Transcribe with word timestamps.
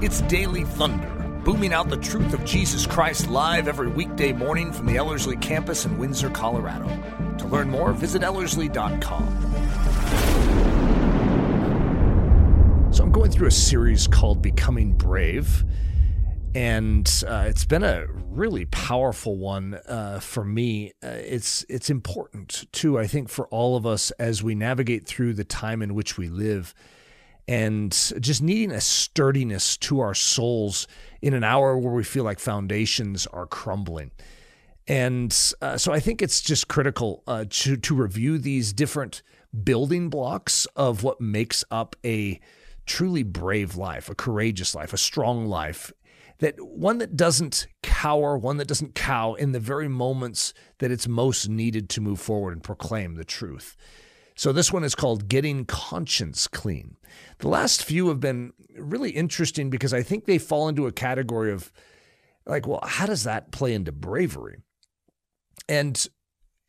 It's 0.00 0.20
Daily 0.22 0.62
Thunder, 0.62 1.08
booming 1.44 1.72
out 1.72 1.88
the 1.90 1.96
truth 1.96 2.32
of 2.32 2.44
Jesus 2.44 2.86
Christ 2.86 3.28
live 3.28 3.66
every 3.66 3.88
weekday 3.88 4.32
morning 4.32 4.72
from 4.72 4.86
the 4.86 4.96
Ellerslie 4.96 5.36
campus 5.38 5.86
in 5.86 5.98
Windsor, 5.98 6.30
Colorado. 6.30 6.86
To 7.38 7.46
learn 7.48 7.68
more, 7.68 7.92
visit 7.92 8.22
Ellerslie.com. 8.22 9.26
So 12.92 13.02
I'm 13.02 13.10
going 13.10 13.32
through 13.32 13.48
a 13.48 13.50
series 13.50 14.06
called 14.06 14.40
Becoming 14.40 14.92
Brave, 14.92 15.64
and 16.54 17.24
uh, 17.26 17.46
it's 17.48 17.64
been 17.64 17.82
a 17.82 18.06
really 18.28 18.66
powerful 18.66 19.36
one 19.36 19.80
uh, 19.88 20.20
for 20.20 20.44
me. 20.44 20.92
Uh, 21.02 21.08
it's 21.08 21.66
it's 21.68 21.90
important 21.90 22.66
too, 22.70 23.00
I 23.00 23.08
think, 23.08 23.28
for 23.28 23.48
all 23.48 23.74
of 23.74 23.84
us 23.84 24.12
as 24.12 24.44
we 24.44 24.54
navigate 24.54 25.08
through 25.08 25.32
the 25.32 25.42
time 25.42 25.82
in 25.82 25.96
which 25.96 26.16
we 26.16 26.28
live 26.28 26.72
and 27.48 27.90
just 28.20 28.42
needing 28.42 28.70
a 28.70 28.80
sturdiness 28.80 29.78
to 29.78 30.00
our 30.00 30.14
souls 30.14 30.86
in 31.22 31.32
an 31.32 31.42
hour 31.42 31.78
where 31.78 31.94
we 31.94 32.04
feel 32.04 32.22
like 32.22 32.38
foundations 32.38 33.26
are 33.28 33.46
crumbling. 33.46 34.10
And 34.86 35.36
uh, 35.62 35.78
so 35.78 35.92
I 35.92 35.98
think 35.98 36.20
it's 36.20 36.42
just 36.42 36.68
critical 36.68 37.22
uh, 37.26 37.46
to, 37.48 37.76
to 37.78 37.94
review 37.94 38.38
these 38.38 38.74
different 38.74 39.22
building 39.64 40.10
blocks 40.10 40.66
of 40.76 41.02
what 41.02 41.22
makes 41.22 41.64
up 41.70 41.96
a 42.04 42.38
truly 42.84 43.22
brave 43.22 43.76
life, 43.76 44.10
a 44.10 44.14
courageous 44.14 44.74
life, 44.74 44.92
a 44.92 44.98
strong 44.98 45.46
life. 45.46 45.90
That 46.40 46.60
one 46.60 46.98
that 46.98 47.16
doesn't 47.16 47.66
cower, 47.82 48.38
one 48.38 48.58
that 48.58 48.68
doesn't 48.68 48.94
cow 48.94 49.34
in 49.34 49.52
the 49.52 49.58
very 49.58 49.88
moments 49.88 50.54
that 50.78 50.90
it's 50.90 51.08
most 51.08 51.48
needed 51.48 51.88
to 51.90 52.00
move 52.00 52.20
forward 52.20 52.52
and 52.52 52.62
proclaim 52.62 53.16
the 53.16 53.24
truth. 53.24 53.76
So 54.38 54.52
this 54.52 54.72
one 54.72 54.84
is 54.84 54.94
called 54.94 55.26
Getting 55.26 55.64
Conscience 55.64 56.46
Clean. 56.46 56.96
The 57.38 57.48
last 57.48 57.82
few 57.82 58.06
have 58.06 58.20
been 58.20 58.52
really 58.76 59.10
interesting 59.10 59.68
because 59.68 59.92
I 59.92 60.04
think 60.04 60.26
they 60.26 60.38
fall 60.38 60.68
into 60.68 60.86
a 60.86 60.92
category 60.92 61.50
of 61.52 61.72
like, 62.46 62.64
well, 62.64 62.78
how 62.84 63.06
does 63.06 63.24
that 63.24 63.50
play 63.50 63.74
into 63.74 63.90
bravery? 63.90 64.58
And 65.68 66.06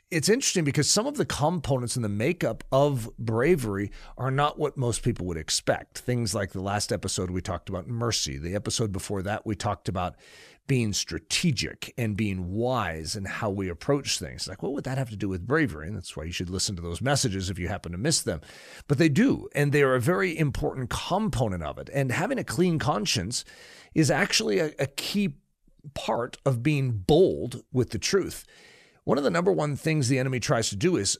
it's 0.09 0.29
interesting 0.29 0.63
because 0.63 0.89
some 0.89 1.05
of 1.05 1.17
the 1.17 1.27
components 1.27 1.95
in 1.95 2.01
the 2.01 2.09
makeup 2.09 2.63
of 2.71 3.15
bravery 3.19 3.91
are 4.17 4.31
not 4.31 4.57
what 4.57 4.75
most 4.75 5.03
people 5.03 5.27
would 5.27 5.37
expect. 5.37 5.99
Things 5.99 6.33
like 6.33 6.53
the 6.53 6.61
last 6.61 6.91
episode 6.91 7.29
we 7.29 7.39
talked 7.39 7.69
about 7.69 7.87
mercy. 7.87 8.39
The 8.39 8.55
episode 8.55 8.91
before 8.91 9.21
that 9.21 9.45
we 9.45 9.53
talked 9.53 9.87
about 9.87 10.15
being 10.69 10.93
strategic 10.93 11.91
and 11.97 12.15
being 12.15 12.51
wise 12.51 13.15
in 13.15 13.25
how 13.25 13.49
we 13.49 13.67
approach 13.67 14.19
things. 14.19 14.47
Like, 14.47 14.61
what 14.61 14.71
would 14.71 14.83
that 14.83 14.99
have 14.99 15.09
to 15.09 15.15
do 15.15 15.27
with 15.27 15.47
bravery? 15.47 15.87
And 15.87 15.97
that's 15.97 16.15
why 16.15 16.25
you 16.25 16.31
should 16.31 16.51
listen 16.51 16.75
to 16.75 16.81
those 16.81 17.01
messages 17.01 17.49
if 17.49 17.57
you 17.57 17.67
happen 17.67 17.91
to 17.91 17.97
miss 17.97 18.21
them. 18.21 18.39
But 18.87 18.99
they 18.99 19.09
do, 19.09 19.49
and 19.55 19.71
they 19.71 19.81
are 19.81 19.95
a 19.95 19.99
very 19.99 20.37
important 20.37 20.91
component 20.91 21.63
of 21.63 21.79
it. 21.79 21.89
And 21.91 22.11
having 22.11 22.37
a 22.37 22.43
clean 22.43 22.77
conscience 22.77 23.43
is 23.95 24.11
actually 24.11 24.59
a, 24.59 24.71
a 24.77 24.85
key 24.85 25.33
part 25.95 26.37
of 26.45 26.61
being 26.61 26.91
bold 26.91 27.63
with 27.73 27.89
the 27.89 27.97
truth. 27.97 28.45
One 29.05 29.17
of 29.17 29.23
the 29.23 29.31
number 29.31 29.51
one 29.51 29.75
things 29.75 30.07
the 30.07 30.19
enemy 30.19 30.39
tries 30.39 30.69
to 30.69 30.75
do 30.75 30.97
is 30.97 31.17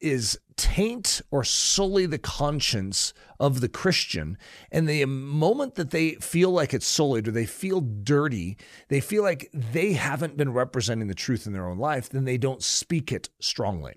is 0.00 0.38
taint 0.56 1.20
or 1.30 1.44
sully 1.44 2.06
the 2.06 2.18
conscience 2.18 3.12
of 3.40 3.60
the 3.60 3.68
Christian. 3.68 4.38
And 4.70 4.88
the 4.88 5.04
moment 5.04 5.74
that 5.74 5.90
they 5.90 6.12
feel 6.14 6.50
like 6.50 6.72
it's 6.72 6.86
sullied 6.86 7.28
or 7.28 7.30
they 7.32 7.46
feel 7.46 7.80
dirty, 7.80 8.56
they 8.88 9.00
feel 9.00 9.22
like 9.22 9.50
they 9.52 9.92
haven't 9.92 10.36
been 10.36 10.52
representing 10.52 11.08
the 11.08 11.14
truth 11.14 11.46
in 11.46 11.52
their 11.52 11.68
own 11.68 11.78
life, 11.78 12.08
then 12.08 12.24
they 12.24 12.38
don't 12.38 12.62
speak 12.62 13.12
it 13.12 13.28
strongly. 13.40 13.94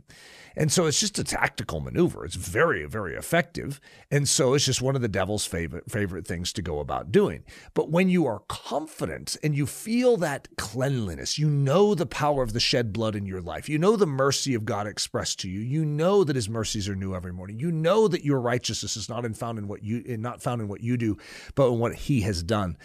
And 0.58 0.72
so 0.72 0.88
it's 0.88 1.00
just 1.00 1.20
a 1.20 1.24
tactical 1.24 1.82
maneuver. 1.82 2.26
It's 2.26 2.36
very, 2.36 2.86
very 2.86 3.16
effective. 3.16 3.80
And 4.10 4.28
so 4.28 4.56
it's 4.56 4.66
just 4.66 4.82
one 4.82 4.96
of 4.96 5.04
the 5.04 5.08
devil's 5.08 5.46
favorite 5.46 5.90
favorite 5.90 6.26
things 6.26 6.52
to 6.54 6.64
go 6.64 6.80
about 6.80 7.12
doing. 7.12 7.44
But 7.76 7.92
when 7.92 8.10
you 8.10 8.26
are 8.26 8.42
confident 8.48 9.38
and 9.44 9.56
you 9.56 9.68
feel 9.68 10.18
that 10.18 10.48
cleanliness, 10.58 11.38
you 11.38 11.48
know 11.48 11.94
the 11.94 12.08
power 12.08 12.42
of 12.42 12.54
the 12.54 12.60
shed 12.60 12.92
blood 12.92 13.16
in 13.16 13.28
your 13.28 13.42
life. 13.42 13.70
You 13.70 13.78
know 13.78 13.96
the 13.96 14.08
mercy 14.08 14.56
of 14.56 14.66
God 14.66 14.88
expressed 14.88 15.40
to 15.42 15.50
you. 15.50 15.60
You 15.60 15.86
know 15.86 16.24
that 16.24 16.36
his 16.36 16.47
mercies 16.50 16.88
are 16.90 16.96
new 16.96 17.16
every 17.16 17.34
morning. 17.34 17.60
You 17.60 17.72
know 17.72 18.08
that 18.08 18.26
your 18.26 18.40
righteousness 18.40 18.98
is 18.98 19.10
not 19.10 19.26
in 19.26 19.34
found 19.34 19.58
in 19.58 19.68
what 19.68 19.84
you 19.84 20.04
not 20.18 20.42
found 20.42 20.62
in 20.62 20.68
what 20.68 20.82
you 20.82 20.98
do, 20.98 21.18
but 21.56 21.68
in 21.70 21.80
what 21.80 21.96
he 21.96 22.22
has 22.22 22.44
done 22.44 22.78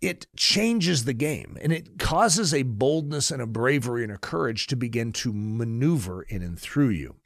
it 0.00 0.26
changes 0.36 1.04
the 1.04 1.14
game 1.14 1.56
and 1.60 1.72
it 1.72 1.98
causes 1.98 2.52
a 2.52 2.62
boldness 2.62 3.30
and 3.30 3.40
a 3.40 3.46
bravery 3.46 4.02
and 4.02 4.12
a 4.12 4.18
courage 4.18 4.66
to 4.66 4.76
begin 4.76 5.12
to 5.12 5.32
maneuver 5.32 6.22
in 6.22 6.42
and 6.42 6.58
through 6.58 6.90
you. 6.90 7.16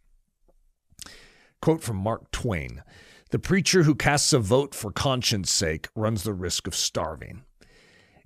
Quote 1.60 1.82
from 1.82 1.96
Mark 1.96 2.30
Twain 2.30 2.82
The 3.30 3.38
preacher 3.38 3.82
who 3.82 3.94
casts 3.94 4.32
a 4.32 4.38
vote 4.38 4.74
for 4.74 4.92
conscience 4.92 5.50
sake 5.50 5.88
runs 5.94 6.22
the 6.22 6.32
risk 6.32 6.66
of 6.66 6.74
starving. 6.74 7.42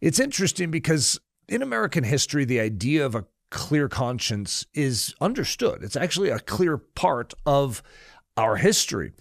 It's 0.00 0.20
interesting 0.20 0.70
because 0.70 1.18
in 1.48 1.62
American 1.62 2.04
history, 2.04 2.44
the 2.44 2.60
idea 2.60 3.04
of 3.04 3.14
a 3.14 3.26
clear 3.54 3.88
conscience 3.88 4.66
is 4.74 5.14
understood. 5.20 5.82
It's 5.82 5.96
actually 5.96 6.28
a 6.28 6.40
clear 6.40 6.76
part 6.76 7.32
of 7.46 7.82
our 8.36 8.56
history 8.56 9.12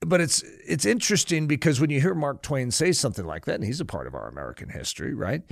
but 0.00 0.20
it's 0.20 0.42
it's 0.64 0.84
interesting 0.84 1.46
because 1.46 1.80
when 1.80 1.90
you 1.90 2.00
hear 2.00 2.14
Mark 2.14 2.42
Twain 2.42 2.70
say 2.70 2.92
something 2.92 3.26
like 3.26 3.44
that, 3.46 3.56
and 3.56 3.64
he's 3.64 3.80
a 3.80 3.84
part 3.84 4.06
of 4.06 4.14
our 4.14 4.28
American 4.28 4.68
history, 4.68 5.14
right? 5.14 5.42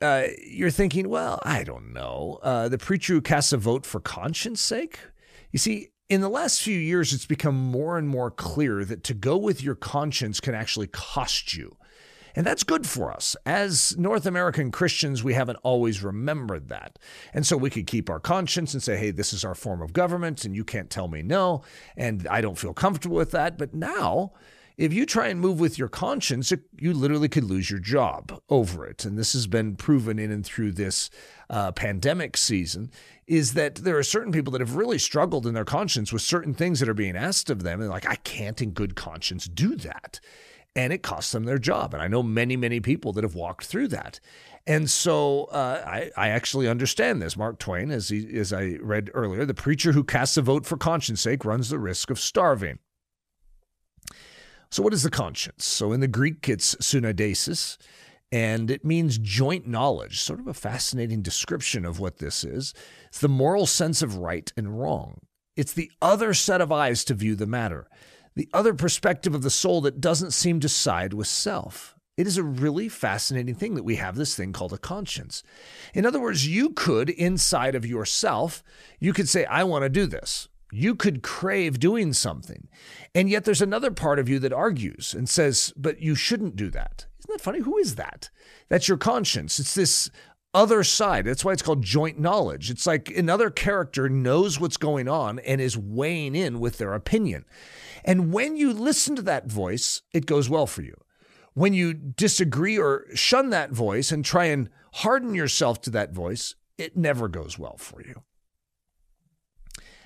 Uh, 0.00 0.24
you're 0.44 0.70
thinking, 0.70 1.08
well, 1.08 1.38
I 1.44 1.62
don't 1.62 1.92
know. 1.92 2.40
Uh, 2.42 2.68
the 2.68 2.78
preacher 2.78 3.14
who 3.14 3.20
casts 3.20 3.52
a 3.52 3.56
vote 3.56 3.86
for 3.86 4.00
conscience 4.00 4.60
sake. 4.60 4.98
You 5.52 5.58
see, 5.58 5.90
in 6.08 6.20
the 6.22 6.28
last 6.28 6.60
few 6.60 6.78
years, 6.78 7.12
it's 7.12 7.26
become 7.26 7.54
more 7.54 7.98
and 7.98 8.08
more 8.08 8.30
clear 8.30 8.84
that 8.84 9.04
to 9.04 9.14
go 9.14 9.36
with 9.36 9.62
your 9.62 9.76
conscience 9.76 10.40
can 10.40 10.54
actually 10.54 10.88
cost 10.88 11.54
you. 11.54 11.76
And 12.34 12.46
that's 12.46 12.62
good 12.62 12.86
for 12.86 13.12
us. 13.12 13.36
As 13.44 13.96
North 13.98 14.26
American 14.26 14.70
Christians, 14.70 15.22
we 15.22 15.34
haven't 15.34 15.58
always 15.62 16.02
remembered 16.02 16.68
that. 16.68 16.98
And 17.34 17.46
so 17.46 17.56
we 17.56 17.70
could 17.70 17.86
keep 17.86 18.08
our 18.08 18.20
conscience 18.20 18.72
and 18.72 18.82
say, 18.82 18.96
hey, 18.96 19.10
this 19.10 19.32
is 19.32 19.44
our 19.44 19.54
form 19.54 19.82
of 19.82 19.92
government, 19.92 20.44
and 20.44 20.56
you 20.56 20.64
can't 20.64 20.90
tell 20.90 21.08
me 21.08 21.22
no. 21.22 21.62
And 21.96 22.26
I 22.28 22.40
don't 22.40 22.58
feel 22.58 22.74
comfortable 22.74 23.16
with 23.16 23.32
that. 23.32 23.58
But 23.58 23.74
now, 23.74 24.32
if 24.78 24.92
you 24.92 25.04
try 25.04 25.28
and 25.28 25.38
move 25.38 25.60
with 25.60 25.78
your 25.78 25.88
conscience, 25.88 26.52
you 26.78 26.94
literally 26.94 27.28
could 27.28 27.44
lose 27.44 27.70
your 27.70 27.80
job 27.80 28.40
over 28.48 28.86
it. 28.86 29.04
And 29.04 29.18
this 29.18 29.34
has 29.34 29.46
been 29.46 29.76
proven 29.76 30.18
in 30.18 30.30
and 30.30 30.44
through 30.44 30.72
this 30.72 31.10
uh, 31.50 31.72
pandemic 31.72 32.36
season 32.36 32.90
is 33.26 33.52
that 33.54 33.76
there 33.76 33.98
are 33.98 34.02
certain 34.02 34.32
people 34.32 34.50
that 34.52 34.60
have 34.60 34.76
really 34.76 34.98
struggled 34.98 35.46
in 35.46 35.54
their 35.54 35.64
conscience 35.64 36.12
with 36.12 36.22
certain 36.22 36.54
things 36.54 36.80
that 36.80 36.88
are 36.88 36.94
being 36.94 37.16
asked 37.16 37.50
of 37.50 37.62
them. 37.62 37.80
And 37.80 37.90
like, 37.90 38.08
I 38.08 38.16
can't 38.16 38.60
in 38.62 38.70
good 38.70 38.94
conscience 38.94 39.44
do 39.46 39.76
that 39.76 40.20
and 40.74 40.92
it 40.92 41.02
costs 41.02 41.32
them 41.32 41.44
their 41.44 41.58
job. 41.58 41.92
And 41.92 42.02
I 42.02 42.08
know 42.08 42.22
many, 42.22 42.56
many 42.56 42.80
people 42.80 43.12
that 43.12 43.24
have 43.24 43.34
walked 43.34 43.64
through 43.64 43.88
that. 43.88 44.20
And 44.66 44.88
so 44.88 45.44
uh, 45.44 45.82
I, 45.84 46.10
I 46.16 46.28
actually 46.28 46.68
understand 46.68 47.20
this. 47.20 47.36
Mark 47.36 47.58
Twain, 47.58 47.90
as, 47.90 48.08
he, 48.08 48.38
as 48.38 48.52
I 48.52 48.78
read 48.80 49.10
earlier, 49.12 49.44
the 49.44 49.54
preacher 49.54 49.92
who 49.92 50.04
casts 50.04 50.36
a 50.36 50.42
vote 50.42 50.64
for 50.64 50.76
conscience 50.76 51.20
sake 51.20 51.44
runs 51.44 51.68
the 51.68 51.78
risk 51.78 52.10
of 52.10 52.18
starving. 52.18 52.78
So, 54.70 54.82
what 54.82 54.94
is 54.94 55.02
the 55.02 55.10
conscience? 55.10 55.66
So, 55.66 55.92
in 55.92 56.00
the 56.00 56.08
Greek, 56.08 56.48
it's 56.48 56.74
suneidesis, 56.76 57.76
and 58.30 58.70
it 58.70 58.86
means 58.86 59.18
joint 59.18 59.66
knowledge, 59.66 60.20
sort 60.20 60.40
of 60.40 60.46
a 60.46 60.54
fascinating 60.54 61.20
description 61.20 61.84
of 61.84 62.00
what 62.00 62.18
this 62.18 62.42
is. 62.42 62.72
It's 63.08 63.18
the 63.18 63.28
moral 63.28 63.66
sense 63.66 64.00
of 64.00 64.16
right 64.16 64.50
and 64.56 64.80
wrong, 64.80 65.18
it's 65.56 65.74
the 65.74 65.90
other 66.00 66.32
set 66.32 66.62
of 66.62 66.72
eyes 66.72 67.04
to 67.04 67.14
view 67.14 67.34
the 67.34 67.46
matter 67.46 67.86
the 68.34 68.48
other 68.52 68.74
perspective 68.74 69.34
of 69.34 69.42
the 69.42 69.50
soul 69.50 69.80
that 69.82 70.00
doesn't 70.00 70.32
seem 70.32 70.60
to 70.60 70.68
side 70.68 71.12
with 71.12 71.26
self. 71.26 71.94
It 72.16 72.26
is 72.26 72.36
a 72.36 72.42
really 72.42 72.88
fascinating 72.88 73.54
thing 73.54 73.74
that 73.74 73.84
we 73.84 73.96
have 73.96 74.16
this 74.16 74.34
thing 74.34 74.52
called 74.52 74.72
a 74.72 74.78
conscience. 74.78 75.42
In 75.94 76.04
other 76.04 76.20
words, 76.20 76.46
you 76.46 76.70
could, 76.70 77.08
inside 77.08 77.74
of 77.74 77.86
yourself, 77.86 78.62
you 79.00 79.12
could 79.12 79.28
say, 79.28 79.44
I 79.46 79.64
want 79.64 79.84
to 79.84 79.88
do 79.88 80.06
this. 80.06 80.48
You 80.70 80.94
could 80.94 81.22
crave 81.22 81.80
doing 81.80 82.12
something. 82.12 82.68
And 83.14 83.28
yet 83.28 83.44
there's 83.44 83.62
another 83.62 83.90
part 83.90 84.18
of 84.18 84.28
you 84.28 84.38
that 84.40 84.52
argues 84.52 85.14
and 85.14 85.28
says, 85.28 85.72
but 85.76 86.00
you 86.00 86.14
shouldn't 86.14 86.56
do 86.56 86.70
that. 86.70 87.06
Isn't 87.18 87.32
that 87.32 87.42
funny? 87.42 87.60
Who 87.60 87.78
is 87.78 87.94
that? 87.96 88.30
That's 88.68 88.88
your 88.88 88.98
conscience. 88.98 89.58
It's 89.58 89.74
this 89.74 90.10
other 90.54 90.84
side. 90.84 91.24
That's 91.24 91.44
why 91.44 91.52
it's 91.52 91.62
called 91.62 91.82
joint 91.82 92.18
knowledge. 92.18 92.70
It's 92.70 92.86
like 92.86 93.10
another 93.10 93.50
character 93.50 94.08
knows 94.08 94.60
what's 94.60 94.76
going 94.76 95.08
on 95.08 95.38
and 95.40 95.60
is 95.60 95.78
weighing 95.78 96.34
in 96.34 96.60
with 96.60 96.78
their 96.78 96.94
opinion. 96.94 97.44
And 98.04 98.32
when 98.32 98.56
you 98.56 98.72
listen 98.72 99.16
to 99.16 99.22
that 99.22 99.46
voice, 99.46 100.02
it 100.12 100.26
goes 100.26 100.48
well 100.48 100.66
for 100.66 100.82
you. 100.82 100.94
When 101.54 101.74
you 101.74 101.92
disagree 101.92 102.78
or 102.78 103.06
shun 103.14 103.50
that 103.50 103.70
voice 103.70 104.10
and 104.10 104.24
try 104.24 104.46
and 104.46 104.70
harden 104.94 105.34
yourself 105.34 105.80
to 105.82 105.90
that 105.90 106.12
voice, 106.12 106.54
it 106.78 106.96
never 106.96 107.28
goes 107.28 107.58
well 107.58 107.76
for 107.76 108.02
you. 108.02 108.22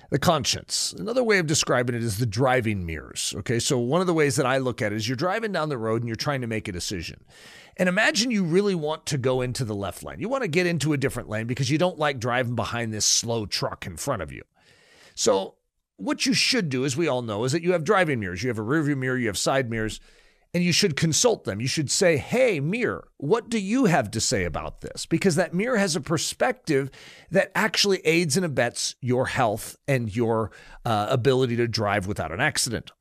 The 0.09 0.19
conscience. 0.19 0.93
Another 0.97 1.23
way 1.23 1.37
of 1.37 1.47
describing 1.47 1.95
it 1.95 2.03
is 2.03 2.17
the 2.17 2.25
driving 2.25 2.85
mirrors. 2.85 3.33
Okay, 3.39 3.59
so 3.59 3.77
one 3.77 3.99
of 3.99 4.07
the 4.07 4.13
ways 4.13 4.37
that 4.37 4.45
I 4.45 4.57
look 4.57 4.81
at 4.81 4.93
it 4.93 4.95
is 4.95 5.07
you're 5.07 5.17
driving 5.17 5.51
down 5.51 5.67
the 5.67 5.77
road 5.77 6.01
and 6.01 6.07
you're 6.07 6.15
trying 6.15 6.41
to 6.41 6.47
make 6.47 6.69
a 6.69 6.71
decision. 6.71 7.25
And 7.75 7.89
imagine 7.89 8.31
you 8.31 8.45
really 8.45 8.75
want 8.75 9.05
to 9.07 9.17
go 9.17 9.41
into 9.41 9.65
the 9.65 9.75
left 9.75 10.03
lane. 10.03 10.19
You 10.19 10.29
want 10.29 10.43
to 10.43 10.47
get 10.47 10.65
into 10.65 10.93
a 10.93 10.97
different 10.97 11.27
lane 11.27 11.45
because 11.45 11.69
you 11.69 11.77
don't 11.77 11.99
like 11.99 12.19
driving 12.19 12.55
behind 12.55 12.93
this 12.93 13.05
slow 13.05 13.45
truck 13.45 13.85
in 13.85 13.97
front 13.97 14.21
of 14.21 14.31
you. 14.31 14.43
So 15.13 15.55
what 15.97 16.25
you 16.25 16.33
should 16.33 16.69
do, 16.69 16.85
as 16.85 16.95
we 16.95 17.07
all 17.07 17.21
know, 17.21 17.43
is 17.43 17.51
that 17.51 17.63
you 17.63 17.73
have 17.73 17.83
driving 17.83 18.19
mirrors. 18.19 18.41
You 18.43 18.49
have 18.49 18.59
a 18.59 18.63
rearview 18.63 18.97
mirror, 18.97 19.17
you 19.17 19.27
have 19.27 19.37
side 19.37 19.69
mirrors, 19.69 19.99
and 20.53 20.63
you 20.63 20.71
should 20.71 20.95
consult 20.95 21.43
them. 21.43 21.59
You 21.59 21.67
should 21.67 21.91
say, 21.91 22.17
Hey, 22.17 22.59
mirror, 22.59 23.09
what 23.17 23.49
do 23.49 23.59
you 23.59 23.85
have 23.85 24.09
to 24.11 24.21
say 24.21 24.45
about 24.45 24.81
this? 24.81 25.05
Because 25.05 25.35
that 25.35 25.53
mirror 25.53 25.77
has 25.77 25.95
a 25.95 26.01
perspective 26.01 26.89
that 27.31 27.51
actually 27.53 27.99
aids 28.05 28.37
and 28.37 28.45
abets 28.45 28.95
your 29.01 29.27
health 29.27 29.75
and 29.87 30.15
your 30.15 30.51
uh, 30.85 31.07
ability 31.09 31.55
to 31.57 31.67
drive 31.67 32.07
without 32.07 32.31
an 32.31 32.39
accident. 32.39 32.91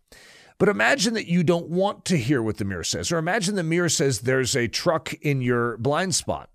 But 0.58 0.70
imagine 0.70 1.14
that 1.14 1.28
you 1.28 1.44
don't 1.44 1.68
want 1.68 2.06
to 2.06 2.16
hear 2.16 2.42
what 2.42 2.56
the 2.56 2.64
mirror 2.64 2.84
says, 2.84 3.12
or 3.12 3.18
imagine 3.18 3.56
the 3.56 3.62
mirror 3.62 3.90
says 3.90 4.20
there's 4.20 4.56
a 4.56 4.68
truck 4.68 5.12
in 5.14 5.42
your 5.42 5.76
blind 5.76 6.14
spot. 6.14 6.48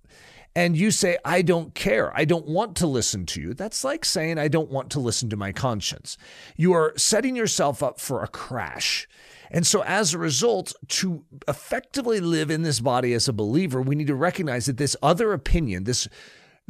And 0.56 0.76
you 0.76 0.92
say, 0.92 1.18
I 1.24 1.42
don't 1.42 1.74
care. 1.74 2.16
I 2.16 2.26
don't 2.26 2.46
want 2.46 2.76
to 2.78 2.88
listen 2.88 3.26
to 3.28 3.42
you. 3.42 3.54
That's 3.54 3.84
like 3.84 4.04
saying, 4.04 4.38
I 4.38 4.50
don't 4.50 4.70
want 4.70 4.90
to 4.92 5.00
listen 5.00 5.30
to 5.30 5.38
my 5.38 5.54
conscience. 5.54 6.18
You 6.58 6.74
are 6.74 6.94
setting 6.98 7.38
yourself 7.38 7.82
up 7.82 8.00
for 8.02 8.22
a 8.22 8.28
crash. 8.28 9.08
And 9.50 9.68
so, 9.68 9.84
as 9.84 10.14
a 10.14 10.18
result, 10.18 10.74
to 10.88 11.24
effectively 11.48 12.20
live 12.20 12.50
in 12.50 12.64
this 12.64 12.80
body 12.80 13.14
as 13.14 13.28
a 13.28 13.34
believer, 13.34 13.82
we 13.82 13.96
need 13.96 14.08
to 14.08 14.16
recognize 14.16 14.66
that 14.66 14.78
this 14.78 14.96
other 15.02 15.34
opinion, 15.34 15.84
this 15.84 16.08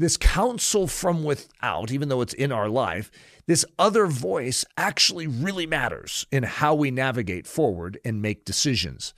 this 0.02 0.18
counsel 0.18 0.88
from 0.88 1.24
without, 1.24 1.92
even 1.92 2.10
though 2.10 2.22
it's 2.22 2.34
in 2.34 2.52
our 2.52 2.70
life, 2.70 3.12
this 3.48 3.66
other 3.78 4.08
voice 4.08 4.66
actually 4.78 5.28
really 5.28 5.66
matters 5.66 6.26
in 6.32 6.44
how 6.44 6.74
we 6.74 6.92
navigate 6.92 7.48
forward 7.48 8.00
and 8.04 8.22
make 8.22 8.46
decisions. 8.46 9.14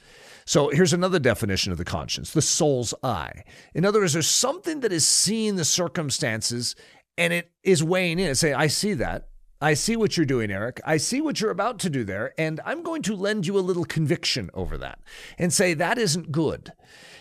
So 0.46 0.70
here's 0.70 0.94
another 0.94 1.20
definition 1.20 1.72
of 1.72 1.78
the 1.78 1.86
conscience 1.86 2.32
the 2.32 2.42
soul's 2.42 2.94
eye. 3.04 3.44
In 3.74 3.86
other 3.86 4.00
words, 4.00 4.14
there's 4.14 4.28
something 4.28 4.82
that 4.82 4.92
is 4.92 5.08
seeing 5.08 5.56
the 5.56 5.66
circumstances 5.66 6.76
and 7.18 7.32
it 7.32 7.52
is 7.64 7.84
weighing 7.84 8.20
in 8.20 8.28
and 8.28 8.38
say, 8.38 8.54
I 8.54 8.68
see 8.68 8.94
that. 8.96 9.28
I 9.62 9.76
see 9.76 9.96
what 9.96 10.18
you're 10.18 10.26
doing, 10.26 10.52
Eric. 10.52 10.82
I 10.84 10.98
see 10.98 11.22
what 11.22 11.40
you're 11.40 11.50
about 11.50 11.80
to 11.80 11.90
do 11.90 12.04
there, 12.04 12.34
and 12.38 12.60
I'm 12.66 12.84
going 12.84 13.02
to 13.04 13.16
lend 13.16 13.48
you 13.48 13.58
a 13.58 13.62
little 13.62 13.86
conviction 13.86 14.50
over 14.54 14.78
that 14.80 15.00
and 15.38 15.54
say 15.54 15.74
that 15.74 15.98
isn't 15.98 16.34
good. 16.34 16.74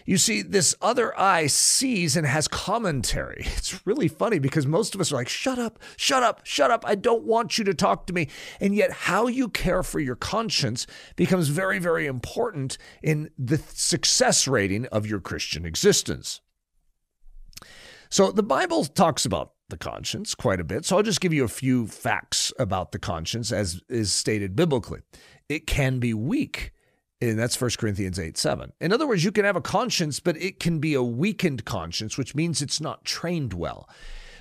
You 0.04 0.19
see, 0.19 0.43
this 0.43 0.75
other 0.82 1.19
eye 1.19 1.46
sees 1.46 2.16
and 2.16 2.26
has 2.26 2.49
commentary. 2.49 3.46
It's 3.62 3.87
really 3.87 4.08
funny 4.08 4.40
because 4.40 4.66
most 4.66 4.94
of 4.94 5.00
us 5.00 5.12
are 5.12 5.14
like, 5.14 5.28
shut 5.28 5.56
up, 5.58 5.78
shut 5.96 6.25
up, 6.25 6.40
shut 6.44 6.72
up. 6.72 6.84
I 6.84 6.96
don't 6.96 7.22
want 7.22 7.58
you 7.58 7.64
to 7.64 7.75
talk 7.75 8.06
to 8.06 8.12
me. 8.12 8.28
And 8.60 8.75
yet, 8.75 8.90
how 8.90 9.28
you 9.28 9.49
care 9.49 9.84
for 9.84 10.00
your 10.00 10.16
conscience 10.16 10.87
becomes 11.14 11.49
very, 11.49 11.78
very 11.78 12.06
important 12.06 12.76
in 13.02 13.31
the 13.38 13.58
success 13.58 14.49
rating 14.49 14.87
of 14.87 15.06
your 15.06 15.20
Christian 15.20 15.64
existence. 15.64 16.40
So 18.10 18.32
the 18.32 18.43
Bible 18.43 18.84
talks 18.84 19.25
about 19.25 19.52
the 19.69 19.78
conscience 19.78 20.34
quite 20.34 20.60
a 20.60 20.64
bit. 20.64 20.84
So 20.84 20.96
I'll 20.96 21.02
just 21.02 21.20
give 21.20 21.32
you 21.32 21.44
a 21.44 21.49
few 21.49 21.87
facts 21.87 22.52
about 22.58 22.93
the 22.93 22.99
conscience 22.99 23.50
as 23.52 23.81
is 23.88 24.12
stated 24.12 24.54
biblically. 24.54 25.00
It 25.49 25.66
can 25.66 25.99
be 25.99 26.12
weak. 26.12 26.72
And 27.22 27.38
that's 27.38 27.60
1 27.60 27.70
Corinthians 27.78 28.19
8 28.19 28.36
7. 28.36 28.72
In 28.80 28.92
other 28.92 29.06
words, 29.06 29.22
you 29.22 29.30
can 29.30 29.44
have 29.44 29.54
a 29.54 29.60
conscience, 29.60 30.19
but 30.19 30.36
it 30.36 30.58
can 30.58 30.80
be 30.80 30.94
a 30.94 31.02
weakened 31.02 31.64
conscience, 31.64 32.19
which 32.19 32.34
means 32.34 32.60
it's 32.60 32.80
not 32.80 33.04
trained 33.04 33.52
well. 33.52 33.88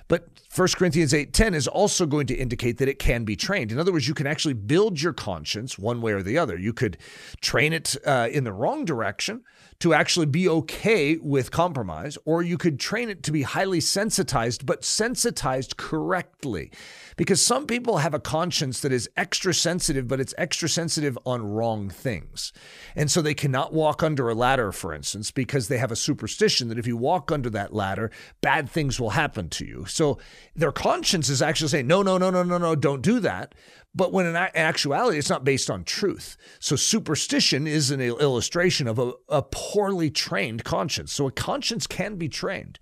But 0.08 0.28
1 0.54 0.68
Corinthians 0.76 1.14
8:10 1.14 1.54
is 1.54 1.68
also 1.68 2.06
going 2.06 2.28
to 2.28 2.34
indicate 2.34 2.80
that 2.80 2.90
it 2.90 3.00
can 3.00 3.24
be 3.24 3.36
trained. 3.36 3.72
In 3.72 3.80
other 3.80 3.94
words, 3.94 4.08
you 4.08 4.14
can 4.14 4.28
actually 4.28 4.56
build 4.56 5.00
your 5.00 5.14
conscience 5.14 5.78
one 5.78 6.02
way 6.02 6.12
or 6.12 6.24
the 6.24 6.38
other. 6.38 6.58
You 6.58 6.74
could 6.74 6.98
train 7.40 7.72
it 7.72 7.96
uh, 8.06 8.28
in 8.32 8.44
the 8.44 8.52
wrong 8.52 8.84
direction 8.84 9.44
to 9.82 9.94
actually 9.94 10.28
be 10.28 10.48
okay 10.48 11.18
with 11.18 11.52
compromise, 11.52 12.18
or 12.26 12.42
you 12.42 12.58
could 12.58 12.80
train 12.80 13.10
it 13.10 13.24
to 13.24 13.32
be 13.32 13.42
highly 13.42 13.80
sensitized, 13.80 14.66
but 14.66 14.86
sensitized 14.86 15.76
correctly. 15.78 16.72
Because 17.18 17.46
some 17.46 17.68
people 17.68 17.98
have 17.98 18.14
a 18.14 18.20
conscience 18.20 18.80
that 18.80 18.92
is 18.92 19.10
extra 19.18 19.54
sensitive, 19.54 20.08
but 20.08 20.20
it's 20.20 20.34
extra 20.38 20.70
sensitive 20.70 21.18
on 21.26 21.44
wrong 21.44 21.90
things. 21.90 22.54
And 22.96 23.12
so 23.12 23.22
they 23.22 23.34
cannot 23.34 23.74
walk 23.74 24.02
under 24.02 24.30
a 24.30 24.36
ladder, 24.36 24.72
for 24.72 24.94
instance, 24.94 25.30
because 25.30 25.68
they 25.68 25.78
have 25.78 25.92
a 25.92 25.96
superstition 25.96 26.70
that 26.70 26.80
if 26.80 26.88
you 26.88 26.96
walk 26.96 27.32
under 27.32 27.50
that 27.50 27.74
ladder, 27.74 28.12
bad 28.42 28.70
things 28.70 29.00
will 29.00 29.12
happen 29.12 29.50
to 29.50 29.66
you. 29.66 29.86
So 29.86 30.20
their 30.56 30.72
conscience 30.72 31.28
is 31.30 31.42
actually 31.42 31.68
saying, 31.70 31.88
no, 31.88 32.02
no, 32.02 32.18
no, 32.18 32.30
no, 32.30 32.44
no, 32.44 32.58
no, 32.58 32.76
don't 32.76 33.02
do 33.02 33.20
that. 33.20 33.56
But 33.94 34.14
when 34.14 34.26
in 34.26 34.36
actuality, 34.36 35.18
it's 35.18 35.30
not 35.30 35.44
based 35.44 35.70
on 35.70 35.84
truth. 35.84 36.38
So 36.60 36.76
superstition 36.78 37.68
is 37.68 37.92
an 37.92 38.00
illustration 38.00 38.88
of 38.88 39.00
a, 39.00 39.12
a 39.28 39.42
poorly 39.42 40.10
trained 40.10 40.64
conscience. 40.64 41.12
So 41.12 41.28
a 41.28 41.32
conscience 41.32 41.88
can 41.88 42.16
be 42.16 42.30
trained. 42.30 42.80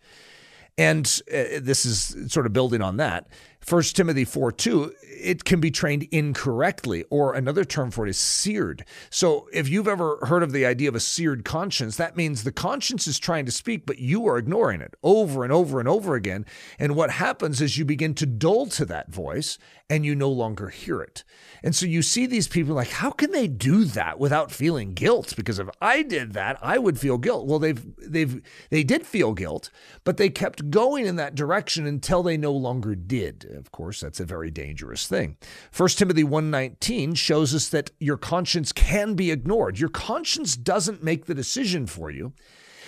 And 0.78 1.22
uh, 1.28 1.60
this 1.62 1.86
is 1.86 2.32
sort 2.32 2.46
of 2.46 2.54
building 2.54 2.82
on 2.82 2.98
that. 2.98 3.28
1 3.70 3.84
Timothy 3.84 4.26
4 4.26 4.52
2, 4.52 4.96
it 5.04 5.44
can 5.44 5.60
be 5.60 5.70
trained 5.70 6.08
incorrectly, 6.12 7.06
or 7.12 7.36
another 7.36 7.64
term 7.64 7.92
for 7.92 8.08
it 8.08 8.10
is 8.10 8.18
seared. 8.18 8.84
So, 9.12 9.48
if 9.54 9.70
you've 9.70 9.88
ever 9.88 10.18
heard 10.26 10.42
of 10.42 10.52
the 10.52 10.66
idea 10.66 10.90
of 10.90 10.96
a 10.96 11.00
seared 11.00 11.46
conscience, 11.46 11.96
that 11.98 12.18
means 12.18 12.44
the 12.44 12.52
conscience 12.52 13.06
is 13.06 13.20
trying 13.20 13.46
to 13.46 13.52
speak, 13.52 13.86
but 13.86 14.00
you 14.00 14.26
are 14.28 14.40
ignoring 14.40 14.82
it 14.82 14.96
over 15.04 15.44
and 15.44 15.54
over 15.54 15.80
and 15.80 15.88
over 15.88 16.16
again. 16.16 16.48
And 16.80 16.96
what 16.96 17.12
happens 17.12 17.62
is 17.62 17.78
you 17.78 17.86
begin 17.86 18.16
to 18.16 18.26
dull 18.26 18.66
to 18.68 18.86
that 18.86 19.12
voice 19.12 19.60
and 19.90 20.06
you 20.06 20.16
no 20.16 20.30
longer 20.30 20.70
hear 20.70 21.02
it. 21.02 21.24
And 21.64 21.76
so 21.76 21.86
you 21.86 22.02
see 22.02 22.26
these 22.26 22.48
people 22.48 22.76
like, 22.76 22.90
how 22.90 23.12
can 23.12 23.32
they 23.32 23.48
do 23.48 23.84
that 23.86 24.20
without 24.20 24.52
feeling 24.52 24.94
guilt? 24.94 25.36
Because 25.36 25.60
if 25.60 25.68
I 25.82 26.04
did 26.04 26.34
that, 26.34 26.58
I 26.62 26.78
would 26.78 27.00
feel 27.00 27.18
guilt. 27.18 27.48
Well, 27.48 27.60
they've 27.60 27.84
they've 27.98 28.42
they 28.70 28.84
did 28.84 29.06
feel 29.06 29.34
guilt, 29.34 29.70
but 30.04 30.18
they 30.18 30.30
kept 30.30 30.70
going 30.70 31.06
in 31.06 31.16
that 31.18 31.36
direction 31.36 31.86
until 31.86 32.24
they 32.24 32.38
no 32.38 32.52
longer 32.52 32.96
did. 32.96 33.59
Of 33.60 33.72
course, 33.72 34.00
that's 34.00 34.20
a 34.20 34.26
very 34.26 34.50
dangerous 34.50 35.08
thing. 35.08 35.38
1 35.72 35.90
Timothy 35.98 36.24
1:19 36.24 37.16
shows 37.16 37.54
us 37.54 37.70
that 37.70 37.92
your 38.00 38.18
conscience 38.18 38.72
can 38.72 39.14
be 39.14 39.30
ignored. 39.30 39.80
Your 39.80 39.90
conscience 39.90 40.56
doesn't 40.56 41.04
make 41.04 41.26
the 41.26 41.36
decision 41.36 41.86
for 41.86 42.10
you. 42.10 42.34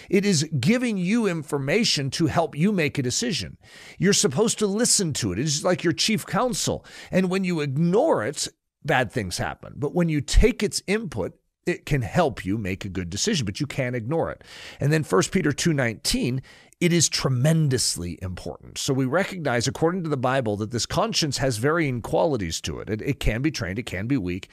It 0.09 0.25
is 0.25 0.49
giving 0.59 0.97
you 0.97 1.27
information 1.27 2.09
to 2.11 2.25
help 2.25 2.57
you 2.57 2.71
make 2.71 2.97
a 2.97 3.03
decision. 3.03 3.57
You're 3.97 4.13
supposed 4.13 4.57
to 4.59 4.67
listen 4.67 5.13
to 5.13 5.31
it. 5.31 5.39
It's 5.39 5.63
like 5.63 5.83
your 5.83 5.93
chief 5.93 6.25
counsel. 6.25 6.85
And 7.11 7.29
when 7.29 7.43
you 7.43 7.61
ignore 7.61 8.25
it, 8.25 8.47
bad 8.83 9.11
things 9.11 9.37
happen. 9.37 9.73
But 9.77 9.93
when 9.93 10.09
you 10.09 10.19
take 10.19 10.63
its 10.63 10.81
input, 10.87 11.37
it 11.65 11.85
can 11.85 12.01
help 12.01 12.43
you 12.43 12.57
make 12.57 12.83
a 12.83 12.89
good 12.89 13.09
decision, 13.09 13.45
but 13.45 13.59
you 13.59 13.67
can't 13.67 13.95
ignore 13.95 14.31
it. 14.31 14.43
And 14.79 14.91
then 14.91 15.03
1 15.03 15.31
Peter 15.31 15.51
2:19, 15.51 16.41
it 16.81 16.91
is 16.91 17.07
tremendously 17.07 18.17
important. 18.21 18.79
So 18.79 18.91
we 18.93 19.05
recognize 19.05 19.67
according 19.67 20.03
to 20.03 20.09
the 20.09 20.17
Bible 20.17 20.57
that 20.57 20.71
this 20.71 20.87
conscience 20.87 21.37
has 21.37 21.57
varying 21.57 22.01
qualities 22.01 22.59
to 22.61 22.79
it. 22.79 22.89
It, 22.89 23.01
it 23.03 23.19
can 23.19 23.43
be 23.43 23.51
trained, 23.51 23.77
it 23.77 23.85
can 23.85 24.07
be 24.07 24.17
weak, 24.17 24.49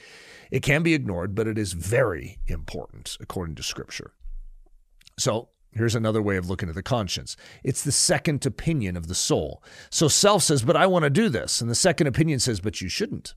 it 0.51 0.61
can 0.61 0.83
be 0.83 0.93
ignored, 0.93 1.33
but 1.33 1.47
it 1.47 1.57
is 1.57 1.73
very 1.73 2.37
important 2.45 3.17
according 3.19 3.55
to 3.55 3.63
scripture. 3.63 4.13
So 5.17 5.49
Here's 5.71 5.93
another 5.93 6.21
way 6.21 6.37
of 6.37 6.49
looking 6.49 6.67
at 6.67 6.73
the 6.73 6.81
conscience. 6.81 7.37
It's 7.63 7.83
the 7.83 7.91
second 7.91 8.43
opinion 8.43 8.97
of 8.97 9.07
the 9.07 9.13
soul. 9.13 9.63
So 9.91 10.07
self 10.07 10.41
says, 10.41 10.63
but 10.63 10.75
I 10.75 10.87
want 10.87 11.03
to 11.03 11.11
do 11.11 11.29
this. 11.29 11.61
And 11.61 11.69
the 11.69 11.75
second 11.75 12.07
opinion 12.07 12.39
says, 12.39 12.59
but 12.59 12.81
you 12.81 12.89
shouldn't. 12.89 13.35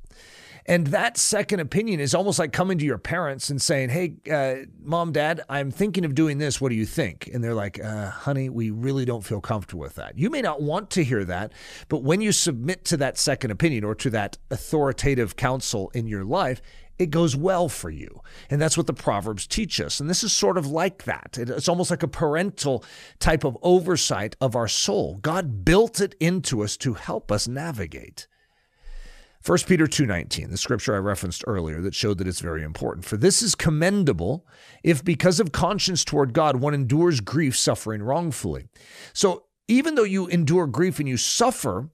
And 0.66 0.88
that 0.88 1.16
second 1.16 1.60
opinion 1.60 2.00
is 2.00 2.14
almost 2.14 2.38
like 2.38 2.52
coming 2.52 2.78
to 2.78 2.84
your 2.84 2.98
parents 2.98 3.50
and 3.50 3.60
saying, 3.60 3.88
Hey, 3.90 4.14
uh, 4.30 4.66
mom, 4.82 5.12
dad, 5.12 5.42
I'm 5.48 5.70
thinking 5.70 6.04
of 6.04 6.14
doing 6.14 6.38
this. 6.38 6.60
What 6.60 6.68
do 6.68 6.74
you 6.76 6.86
think? 6.86 7.28
And 7.32 7.42
they're 7.42 7.54
like, 7.54 7.82
uh, 7.82 8.10
Honey, 8.10 8.48
we 8.48 8.70
really 8.70 9.04
don't 9.04 9.24
feel 9.24 9.40
comfortable 9.40 9.80
with 9.80 9.96
that. 9.96 10.18
You 10.18 10.30
may 10.30 10.42
not 10.42 10.62
want 10.62 10.90
to 10.90 11.04
hear 11.04 11.24
that, 11.24 11.52
but 11.88 12.02
when 12.02 12.20
you 12.20 12.32
submit 12.32 12.84
to 12.86 12.96
that 12.98 13.18
second 13.18 13.50
opinion 13.50 13.84
or 13.84 13.94
to 13.96 14.10
that 14.10 14.38
authoritative 14.50 15.36
counsel 15.36 15.90
in 15.94 16.06
your 16.06 16.24
life, 16.24 16.62
it 16.98 17.10
goes 17.10 17.34
well 17.34 17.68
for 17.68 17.90
you. 17.90 18.20
And 18.48 18.60
that's 18.60 18.76
what 18.76 18.86
the 18.86 18.92
Proverbs 18.92 19.46
teach 19.46 19.80
us. 19.80 19.98
And 19.98 20.08
this 20.08 20.22
is 20.22 20.32
sort 20.32 20.56
of 20.56 20.66
like 20.66 21.04
that. 21.04 21.36
It's 21.38 21.68
almost 21.68 21.90
like 21.90 22.02
a 22.02 22.08
parental 22.08 22.84
type 23.18 23.44
of 23.44 23.58
oversight 23.62 24.36
of 24.40 24.54
our 24.54 24.68
soul. 24.68 25.18
God 25.20 25.64
built 25.64 26.00
it 26.00 26.14
into 26.20 26.62
us 26.62 26.76
to 26.78 26.94
help 26.94 27.32
us 27.32 27.48
navigate. 27.48 28.28
1 29.44 29.66
Peter 29.66 29.88
2:19, 29.88 30.50
the 30.50 30.56
scripture 30.56 30.94
I 30.94 30.98
referenced 30.98 31.42
earlier 31.48 31.80
that 31.80 31.96
showed 31.96 32.18
that 32.18 32.28
it's 32.28 32.40
very 32.40 32.62
important. 32.62 33.04
For 33.04 33.16
this 33.16 33.42
is 33.42 33.56
commendable 33.56 34.46
if 34.84 35.04
because 35.04 35.40
of 35.40 35.50
conscience 35.50 36.04
toward 36.04 36.32
God 36.32 36.56
one 36.56 36.74
endures 36.74 37.20
grief 37.20 37.56
suffering 37.56 38.02
wrongfully. 38.02 38.68
So 39.12 39.46
even 39.66 39.96
though 39.96 40.04
you 40.04 40.28
endure 40.28 40.68
grief 40.68 41.00
and 41.00 41.08
you 41.08 41.16
suffer, 41.16 41.90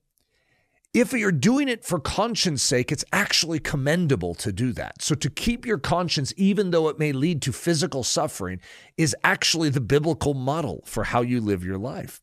if 0.93 1.12
you're 1.12 1.33
doing 1.33 1.69
it 1.69 1.85
for 1.85 1.99
conscience 1.99 2.62
sake, 2.62 2.93
it's 2.93 3.05
actually 3.12 3.61
commendable 3.61 4.35
to 4.37 4.52
do 4.52 4.73
that. 4.73 5.00
So 5.00 5.14
to 5.14 5.31
keep 5.31 5.64
your 5.64 5.78
conscience, 5.78 6.35
even 6.37 6.71
though 6.71 6.88
it 6.88 6.99
may 6.99 7.12
lead 7.12 7.40
to 7.43 7.52
physical 7.52 8.05
suffering, 8.05 8.61
is 8.97 9.17
actually 9.25 9.71
the 9.71 9.81
biblical 9.81 10.35
model 10.35 10.83
for 10.85 11.05
how 11.05 11.23
you 11.23 11.40
live 11.40 11.64
your 11.64 11.78
life. 11.78 12.21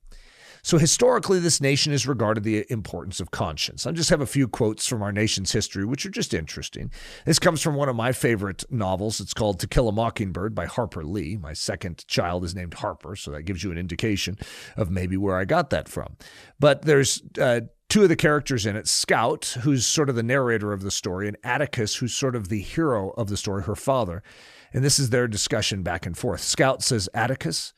So 0.65 0.79
historically, 0.79 1.37
this 1.37 1.61
nation 1.61 1.91
has 1.91 2.07
regarded 2.07 2.43
the 2.43 2.65
importance 2.71 3.19
of 3.19 3.29
conscience. 3.29 3.85
I 3.85 3.91
just 3.91 4.09
have 4.09 4.21
a 4.21 4.25
few 4.25 4.47
quotes 4.47 4.87
from 4.87 5.03
our 5.03 5.11
nation's 5.11 5.51
history, 5.51 5.85
which 5.85 6.07
are 6.07 6.09
just 6.09 6.33
interesting. 6.33 6.89
This 7.23 7.37
comes 7.37 7.61
from 7.61 7.75
one 7.75 7.87
of 7.87 7.95
my 7.95 8.11
favorite 8.11 8.63
novels. 8.71 9.19
It's 9.19 9.35
called 9.35 9.59
To 9.59 9.67
Kill 9.67 9.87
a 9.87 9.91
Mockingbird 9.91 10.55
by 10.55 10.65
Harper 10.65 11.03
Lee. 11.03 11.37
My 11.37 11.53
second 11.53 12.07
child 12.07 12.43
is 12.43 12.55
named 12.55 12.73
Harper, 12.73 13.15
so 13.15 13.29
that 13.29 13.43
gives 13.43 13.63
you 13.63 13.71
an 13.71 13.77
indication 13.77 14.39
of 14.75 14.89
maybe 14.89 15.17
where 15.17 15.37
I 15.37 15.45
got 15.45 15.69
that 15.69 15.87
from. 15.87 16.17
But 16.59 16.81
there's 16.81 17.21
uh, 17.39 17.61
two 17.87 18.01
of 18.01 18.09
the 18.09 18.15
characters 18.15 18.65
in 18.65 18.75
it 18.75 18.87
Scout, 18.87 19.57
who's 19.61 19.85
sort 19.85 20.09
of 20.09 20.15
the 20.15 20.23
narrator 20.23 20.73
of 20.73 20.81
the 20.81 20.89
story, 20.89 21.27
and 21.27 21.37
Atticus, 21.43 21.97
who's 21.97 22.15
sort 22.15 22.35
of 22.35 22.49
the 22.49 22.61
hero 22.61 23.11
of 23.11 23.27
the 23.27 23.37
story, 23.37 23.61
her 23.61 23.75
father. 23.75 24.23
And 24.73 24.83
this 24.83 24.97
is 24.97 25.11
their 25.11 25.27
discussion 25.27 25.83
back 25.83 26.07
and 26.07 26.17
forth. 26.17 26.41
Scout 26.41 26.81
says, 26.81 27.07
Atticus, 27.13 27.75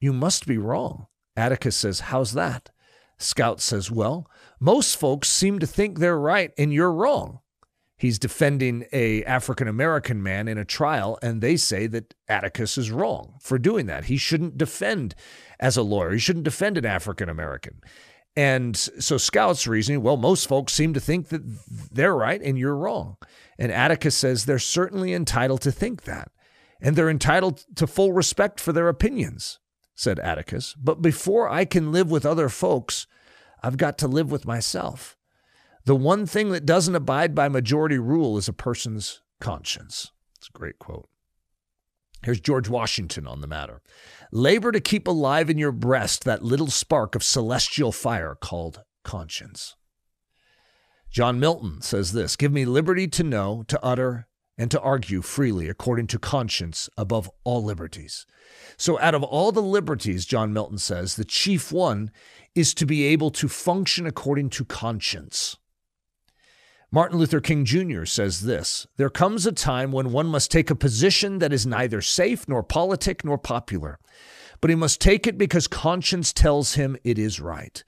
you 0.00 0.14
must 0.14 0.46
be 0.46 0.56
wrong. 0.56 1.06
Atticus 1.36 1.76
says, 1.76 2.00
How's 2.00 2.32
that? 2.32 2.70
Scout 3.18 3.60
says, 3.60 3.90
Well, 3.90 4.30
most 4.58 4.96
folks 4.96 5.28
seem 5.28 5.58
to 5.58 5.66
think 5.66 5.98
they're 5.98 6.18
right 6.18 6.52
and 6.56 6.72
you're 6.72 6.92
wrong. 6.92 7.40
He's 8.00 8.18
defending 8.18 8.86
a 8.92 9.22
African 9.24 9.68
American 9.68 10.22
man 10.22 10.48
in 10.48 10.56
a 10.56 10.64
trial, 10.64 11.18
and 11.20 11.42
they 11.42 11.58
say 11.58 11.86
that 11.88 12.14
Atticus 12.28 12.78
is 12.78 12.90
wrong 12.90 13.34
for 13.42 13.58
doing 13.58 13.84
that. 13.86 14.04
He 14.04 14.16
shouldn't 14.16 14.56
defend 14.56 15.14
as 15.58 15.76
a 15.76 15.82
lawyer. 15.82 16.12
He 16.12 16.18
shouldn't 16.18 16.46
defend 16.46 16.78
an 16.78 16.86
African 16.86 17.28
American. 17.28 17.82
And 18.34 18.74
so 18.74 19.18
Scout's 19.18 19.66
reasoning, 19.66 20.02
well, 20.02 20.16
most 20.16 20.48
folks 20.48 20.72
seem 20.72 20.94
to 20.94 21.00
think 21.00 21.28
that 21.28 21.42
they're 21.92 22.14
right 22.14 22.40
and 22.40 22.56
you're 22.58 22.74
wrong. 22.74 23.18
And 23.58 23.70
Atticus 23.70 24.16
says 24.16 24.44
they're 24.44 24.58
certainly 24.58 25.12
entitled 25.12 25.60
to 25.62 25.72
think 25.72 26.04
that. 26.04 26.30
And 26.80 26.96
they're 26.96 27.10
entitled 27.10 27.66
to 27.76 27.86
full 27.86 28.12
respect 28.14 28.60
for 28.60 28.72
their 28.72 28.88
opinions, 28.88 29.58
said 30.00 30.18
Atticus. 30.18 30.74
But 30.74 31.02
before 31.02 31.48
I 31.48 31.66
can 31.66 31.92
live 31.92 32.10
with 32.10 32.24
other 32.24 32.48
folks, 32.48 33.06
I've 33.62 33.76
got 33.76 33.98
to 33.98 34.08
live 34.08 34.30
with 34.30 34.46
myself. 34.46 35.14
The 35.84 35.94
one 35.94 36.24
thing 36.24 36.50
that 36.50 36.64
doesn't 36.64 36.96
abide 36.96 37.34
by 37.34 37.50
majority 37.50 37.98
rule 37.98 38.38
is 38.38 38.48
a 38.48 38.54
person's 38.54 39.20
conscience. 39.40 40.10
It's 40.38 40.48
a 40.48 40.58
great 40.58 40.78
quote. 40.78 41.08
Here's 42.22 42.40
George 42.40 42.68
Washington 42.68 43.26
on 43.26 43.42
the 43.42 43.46
matter. 43.46 43.82
Labor 44.32 44.72
to 44.72 44.80
keep 44.80 45.06
alive 45.06 45.50
in 45.50 45.58
your 45.58 45.72
breast 45.72 46.24
that 46.24 46.42
little 46.42 46.68
spark 46.68 47.14
of 47.14 47.22
celestial 47.22 47.92
fire 47.92 48.34
called 48.34 48.82
conscience. 49.04 49.76
John 51.10 51.38
Milton 51.38 51.82
says 51.82 52.12
this 52.12 52.36
Give 52.36 52.52
me 52.52 52.64
liberty 52.64 53.06
to 53.08 53.22
know, 53.22 53.64
to 53.68 53.78
utter, 53.84 54.28
and 54.60 54.70
to 54.70 54.80
argue 54.82 55.22
freely 55.22 55.70
according 55.70 56.06
to 56.06 56.18
conscience 56.18 56.90
above 56.98 57.30
all 57.44 57.64
liberties. 57.64 58.26
So, 58.76 59.00
out 59.00 59.14
of 59.14 59.22
all 59.22 59.52
the 59.52 59.62
liberties, 59.62 60.26
John 60.26 60.52
Milton 60.52 60.76
says, 60.76 61.16
the 61.16 61.24
chief 61.24 61.72
one 61.72 62.10
is 62.54 62.74
to 62.74 62.84
be 62.84 63.04
able 63.04 63.30
to 63.30 63.48
function 63.48 64.06
according 64.06 64.50
to 64.50 64.66
conscience. 64.66 65.56
Martin 66.92 67.18
Luther 67.18 67.40
King 67.40 67.64
Jr. 67.64 68.04
says 68.04 68.42
this 68.42 68.86
There 68.98 69.08
comes 69.08 69.46
a 69.46 69.52
time 69.52 69.92
when 69.92 70.12
one 70.12 70.26
must 70.26 70.50
take 70.50 70.68
a 70.68 70.74
position 70.74 71.38
that 71.38 71.54
is 71.54 71.66
neither 71.66 72.02
safe 72.02 72.46
nor 72.46 72.62
politic 72.62 73.24
nor 73.24 73.38
popular, 73.38 73.98
but 74.60 74.68
he 74.68 74.76
must 74.76 75.00
take 75.00 75.26
it 75.26 75.38
because 75.38 75.68
conscience 75.68 76.34
tells 76.34 76.74
him 76.74 76.98
it 77.02 77.18
is 77.18 77.40
right. 77.40 77.82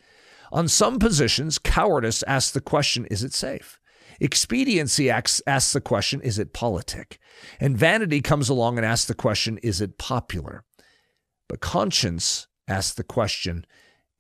On 0.51 0.69
some 0.69 0.99
positions, 0.99 1.59
cowardice 1.59 2.23
asks 2.27 2.53
the 2.53 2.63
question 2.63 3.05
Is 3.07 3.23
it 3.23 3.35
safe? 3.35 3.79
Expediency 4.23 5.11
asks, 5.11 5.43
asks 5.49 5.73
the 5.73 5.81
question 5.81 6.21
Is 6.21 6.39
it 6.39 6.53
politic? 6.53 7.19
And 7.59 7.77
vanity 7.77 8.21
comes 8.21 8.49
along 8.49 8.79
and 8.79 8.87
asks 8.87 9.07
the 9.07 9.15
question 9.15 9.59
Is 9.59 9.81
it 9.81 9.99
popular? 9.99 10.65
But 11.49 11.61
conscience 11.61 12.47
asks 12.69 12.95
the 12.95 13.03
question 13.03 13.67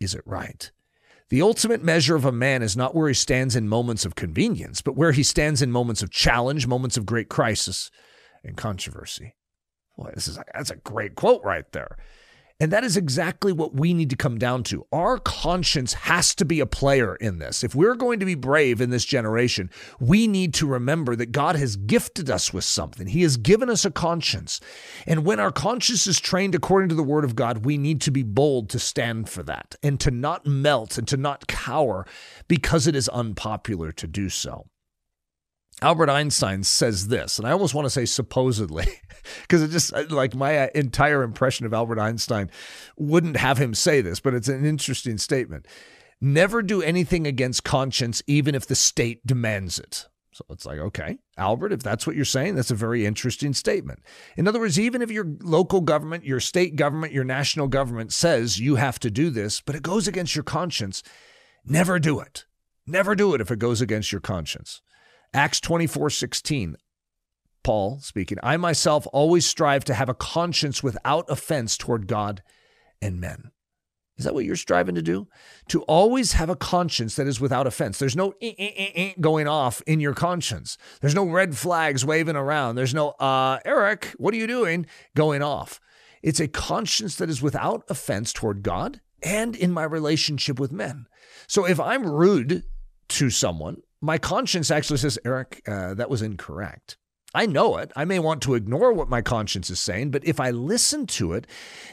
Is 0.01 0.13
it 0.13 0.23
right? 0.27 0.73
The 1.29 1.41
ultimate 1.41 1.85
measure 1.85 2.17
of 2.17 2.25
a 2.25 2.33
man 2.33 2.63
is 2.63 2.77
not 2.77 2.97
where 2.97 3.07
he 3.07 3.15
stands 3.15 3.55
in 3.55 3.69
moments 3.69 4.05
of 4.05 4.17
convenience, 4.17 4.83
but 4.83 4.97
where 4.97 5.13
he 5.13 5.23
stands 5.23 5.63
in 5.63 5.71
moments 5.71 6.03
of 6.03 6.11
challenge, 6.11 6.67
moments 6.67 6.97
of 6.97 7.07
great 7.07 7.29
crisis 7.29 7.89
and 8.43 8.57
controversy. 8.57 9.37
Boy, 9.97 10.11
this 10.15 10.27
is 10.27 10.37
that's 10.53 10.73
a 10.73 10.77
great 10.77 11.15
quote 11.15 11.45
right 11.45 11.71
there. 11.71 11.97
And 12.61 12.71
that 12.73 12.85
is 12.85 12.97
exactly 12.97 13.53
what 13.53 13.75
we 13.75 13.93
need 13.93 14.11
to 14.11 14.17
come 14.17 14.39
down 14.39 14.63
to. 14.65 14.87
Our 14.93 15.19
conscience 15.19 15.95
has 15.95 16.35
to 16.37 16.45
be 16.45 16.61
a 16.61 16.67
player 16.67 17.17
in 17.17 17.39
this. 17.39 17.65
If 17.65 17.75
we're 17.75 17.95
going 17.95 18.21
to 18.21 18.27
be 18.27 18.35
brave 18.35 18.81
in 18.81 18.91
this 18.91 19.05
generation, 19.05 19.71
we 20.01 20.27
need 20.27 20.55
to 20.55 20.67
remember 20.67 21.17
that 21.17 21.33
God 21.33 21.57
has 21.57 21.77
gifted 21.77 22.31
us 22.31 22.53
with 22.53 22.65
something. 22.65 23.07
He 23.07 23.23
has 23.23 23.37
given 23.37 23.69
us 23.69 23.85
a 23.85 23.91
conscience. 23.91 24.61
And 25.07 25.25
when 25.25 25.41
our 25.41 25.53
conscience 25.53 26.07
is 26.07 26.21
trained 26.21 26.55
according 26.55 26.89
to 26.91 26.95
the 26.95 27.03
word 27.03 27.25
of 27.25 27.37
God, 27.37 27.65
we 27.65 27.79
need 27.79 28.01
to 28.03 28.11
be 28.11 28.23
bold 28.23 28.69
to 28.71 28.79
stand 28.79 29.29
for 29.29 29.43
that 29.43 29.75
and 29.83 29.99
to 30.01 30.11
not 30.11 30.47
melt 30.47 30.99
and 30.99 31.09
to 31.09 31.17
not 31.17 31.47
cower 31.47 32.07
because 32.49 32.87
it 32.87 32.95
is 32.95 33.09
unpopular 33.09 33.93
to 33.93 34.07
do 34.07 34.29
so. 34.29 34.67
Albert 35.83 36.11
Einstein 36.11 36.63
says 36.63 37.09
this, 37.09 37.39
and 37.39 37.47
I 37.47 37.51
almost 37.51 37.75
want 37.75 37.87
to 37.87 37.91
say 37.91 38.05
supposedly, 38.05 38.87
because 39.43 39.63
it 39.63 39.69
just 39.69 39.93
like 40.11 40.35
my 40.35 40.59
uh, 40.59 40.69
entire 40.75 41.23
impression 41.23 41.67
of 41.67 41.75
Albert 41.75 41.99
Einstein 41.99 42.51
wouldn't 42.97 43.37
have 43.37 43.59
him 43.59 43.75
say 43.75 44.01
this, 44.01 44.21
but 44.21 44.33
it's 44.33 44.49
an 44.49 44.65
interesting 44.65 45.19
statement. 45.19 45.67
Never 46.21 46.63
do 46.63 46.83
anything 46.83 47.27
against 47.27 47.65
conscience, 47.65 48.23
even 48.29 48.55
if 48.55 48.67
the 48.67 48.77
state 48.77 49.27
demands 49.27 49.81
it. 49.81 50.07
So 50.31 50.45
it's 50.51 50.65
like, 50.65 50.79
okay, 50.79 51.19
Albert, 51.37 51.73
if 51.73 51.83
that's 51.83 52.07
what 52.07 52.15
you're 52.15 52.25
saying, 52.25 52.55
that's 52.55 52.71
a 52.71 52.77
very 52.77 53.05
interesting 53.05 53.53
statement. 53.53 53.99
In 54.37 54.47
other 54.47 54.61
words, 54.61 54.79
even 54.79 55.03
if 55.03 55.11
your 55.11 55.27
local 55.43 55.81
government, 55.81 56.25
your 56.25 56.41
state 56.41 56.77
government, 56.77 57.13
your 57.13 57.25
national 57.25 57.67
government 57.67 58.13
says 58.13 58.61
you 58.61 58.77
have 58.77 59.01
to 59.01 59.11
do 59.11 59.31
this, 59.31 59.61
but 59.61 59.75
it 59.75 59.83
goes 59.83 60.07
against 60.07 60.37
your 60.37 60.45
conscience, 60.45 61.03
never 61.67 61.99
do 61.99 62.21
it. 62.21 62.47
Never 62.87 63.15
do 63.15 63.35
it 63.35 63.41
if 63.41 63.51
it 63.51 63.59
goes 63.59 63.81
against 63.81 64.11
your 64.11 64.21
conscience. 64.21 64.81
Acts 65.35 65.61
24 65.61 66.11
16. 66.11 66.77
Paul 67.63 68.01
speaking, 68.01 68.39
I 68.43 68.57
myself 68.57 69.07
always 69.13 69.47
strive 69.47 69.85
to 69.85 69.95
have 69.95 70.09
a 70.09 70.15
conscience 70.15 70.83
without 70.83 71.25
offense 71.31 71.77
toward 71.77 72.09
God 72.09 72.43
and 73.01 73.21
men. 73.21 73.53
Is 74.19 74.25
that 74.25 74.35
what 74.35 74.45
you're 74.45 74.57
striving 74.57 74.95
to 74.95 75.03
do? 75.03 75.27
To 75.69 75.83
always 75.83 76.33
have 76.35 76.51
a 76.51 76.57
conscience 76.57 77.17
that 77.17 77.27
is 77.27 77.41
without 77.41 77.67
offense. 77.67 77.99
There's 77.99 78.17
no 78.17 78.35
eh, 78.43 78.53
eh, 78.59 78.91
eh, 78.95 79.13
going 79.21 79.49
off 79.49 79.81
in 79.87 80.01
your 80.01 80.13
conscience. 80.13 80.77
There's 81.01 81.15
no 81.15 81.25
red 81.25 81.57
flags 81.57 82.05
waving 82.05 82.37
around. 82.37 82.75
There's 82.75 82.95
no, 82.95 83.11
uh, 83.11 83.59
Eric, 83.65 84.15
what 84.19 84.35
are 84.35 84.37
you 84.37 84.47
doing? 84.47 84.87
Going 85.17 85.43
off. 85.43 85.81
It's 86.23 86.41
a 86.41 86.49
conscience 86.49 87.17
that 87.17 87.31
is 87.31 87.43
without 87.43 87.85
offense 87.89 88.33
toward 88.33 88.63
God 88.63 89.01
and 89.23 89.57
in 89.57 89.73
my 89.73 89.85
relationship 89.85 90.61
with 90.61 90.73
men. 90.73 91.07
So 91.47 91.65
if 91.65 91.81
I'm 91.81 92.07
rude 92.07 92.65
to 93.09 93.31
someone, 93.31 93.79
my 94.03 94.19
conscience 94.19 94.71
actually 94.71 94.99
says, 94.99 95.19
Eric, 95.25 95.63
uh, 95.67 95.95
that 95.95 96.11
was 96.11 96.21
incorrect. 96.21 96.99
I 97.35 97.47
know 97.47 97.79
it. 97.79 97.91
I 97.97 98.05
may 98.05 98.19
want 98.19 98.43
to 98.43 98.55
ignore 98.55 98.93
what 98.93 99.09
my 99.09 99.23
conscience 99.23 99.71
is 99.71 99.81
saying, 99.81 100.11
but 100.11 100.27
if 100.27 100.39
I 100.39 100.51
listen 100.51 101.07
to 101.07 101.33
it, 101.33 101.47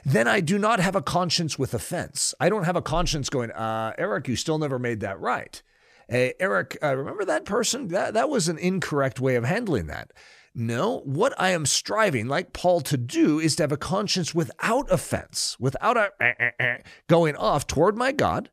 then 0.04 0.28
I 0.28 0.42
do 0.42 0.58
not 0.58 0.82
have 0.82 0.96
a 0.96 1.01
conscience 1.01 1.58
with 1.58 1.74
offense. 1.74 2.34
I 2.39 2.50
don't 2.50 2.66
have 2.66 2.75
a 2.75 2.82
conscience 2.82 3.30
going, 3.30 3.51
uh, 3.51 3.94
Eric, 3.98 4.28
you 4.28 4.36
still 4.36 4.58
never 4.58 4.78
made 4.78 5.00
that 5.00 5.20
right. 5.20 5.62
Hey, 6.10 6.34
Eric, 6.39 6.78
uh, 6.84 6.98
remember 6.98 7.24
that 7.24 7.46
person? 7.46 7.88
That, 7.89 8.16
that 8.16 8.30
was 8.30 8.50
an 8.50 8.58
incorrect 8.58 9.22
way 9.22 9.36
of 9.36 9.46
handling 9.46 9.88
that. 9.88 10.12
No, 10.56 11.01
what 11.06 11.34
I 11.38 11.51
am 11.51 11.66
striving, 11.66 12.28
like 12.28 12.51
Paul, 12.51 12.82
to 12.82 12.98
do 12.98 13.39
is 13.39 13.56
to 13.56 13.63
have 13.63 13.72
a 13.72 13.78
conscience 13.78 14.34
without 14.34 14.92
offense, 14.92 15.56
without 15.60 15.96
a 15.96 16.10
eh, 16.20 16.34
eh, 16.39 16.51
eh, 16.60 16.78
going 17.08 17.36
off 17.36 17.68
toward 17.68 17.96
my 17.96 18.12
God 18.12 18.50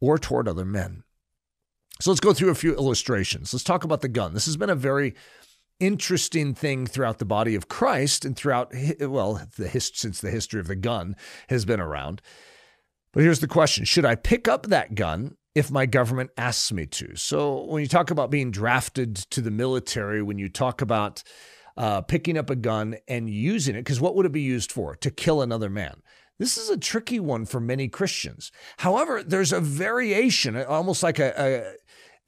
or 0.00 0.18
toward 0.18 0.46
other 0.46 0.66
men. 0.66 1.02
So 2.00 2.10
let's 2.10 2.20
go 2.20 2.32
through 2.32 2.50
a 2.50 2.54
few 2.54 2.74
illustrations. 2.74 3.52
Let's 3.52 3.64
talk 3.64 3.82
about 3.82 4.02
the 4.02 4.08
gun. 4.08 4.32
This 4.32 4.46
has 4.46 4.56
been 4.56 4.70
a 4.70 4.76
very 4.76 5.14
interesting 5.80 6.54
thing 6.54 6.86
throughout 6.86 7.18
the 7.18 7.24
body 7.24 7.54
of 7.54 7.68
Christ 7.68 8.24
and 8.24 8.36
throughout, 8.36 8.72
well, 9.00 9.40
the 9.56 9.68
his, 9.68 9.90
since 9.94 10.20
the 10.20 10.30
history 10.30 10.60
of 10.60 10.68
the 10.68 10.76
gun 10.76 11.16
has 11.48 11.64
been 11.64 11.80
around. 11.80 12.22
But 13.12 13.24
here's 13.24 13.40
the 13.40 13.48
question 13.48 13.84
Should 13.84 14.04
I 14.04 14.14
pick 14.14 14.46
up 14.46 14.66
that 14.66 14.94
gun 14.94 15.36
if 15.54 15.70
my 15.72 15.86
government 15.86 16.30
asks 16.36 16.70
me 16.70 16.86
to? 16.86 17.16
So 17.16 17.64
when 17.64 17.82
you 17.82 17.88
talk 17.88 18.10
about 18.10 18.30
being 18.30 18.52
drafted 18.52 19.16
to 19.16 19.40
the 19.40 19.50
military, 19.50 20.22
when 20.22 20.38
you 20.38 20.48
talk 20.48 20.80
about 20.80 21.24
uh, 21.76 22.02
picking 22.02 22.38
up 22.38 22.48
a 22.48 22.56
gun 22.56 22.96
and 23.08 23.28
using 23.28 23.74
it, 23.74 23.80
because 23.80 24.00
what 24.00 24.14
would 24.14 24.26
it 24.26 24.32
be 24.32 24.40
used 24.40 24.70
for? 24.70 24.94
To 24.96 25.10
kill 25.10 25.42
another 25.42 25.70
man. 25.70 26.02
This 26.38 26.56
is 26.56 26.70
a 26.70 26.76
tricky 26.76 27.18
one 27.20 27.46
for 27.46 27.60
many 27.60 27.88
Christians. 27.88 28.52
However, 28.78 29.22
there's 29.22 29.52
a 29.52 29.60
variation, 29.60 30.56
almost 30.56 31.02
like 31.02 31.18
a, 31.18 31.32
a 31.36 31.74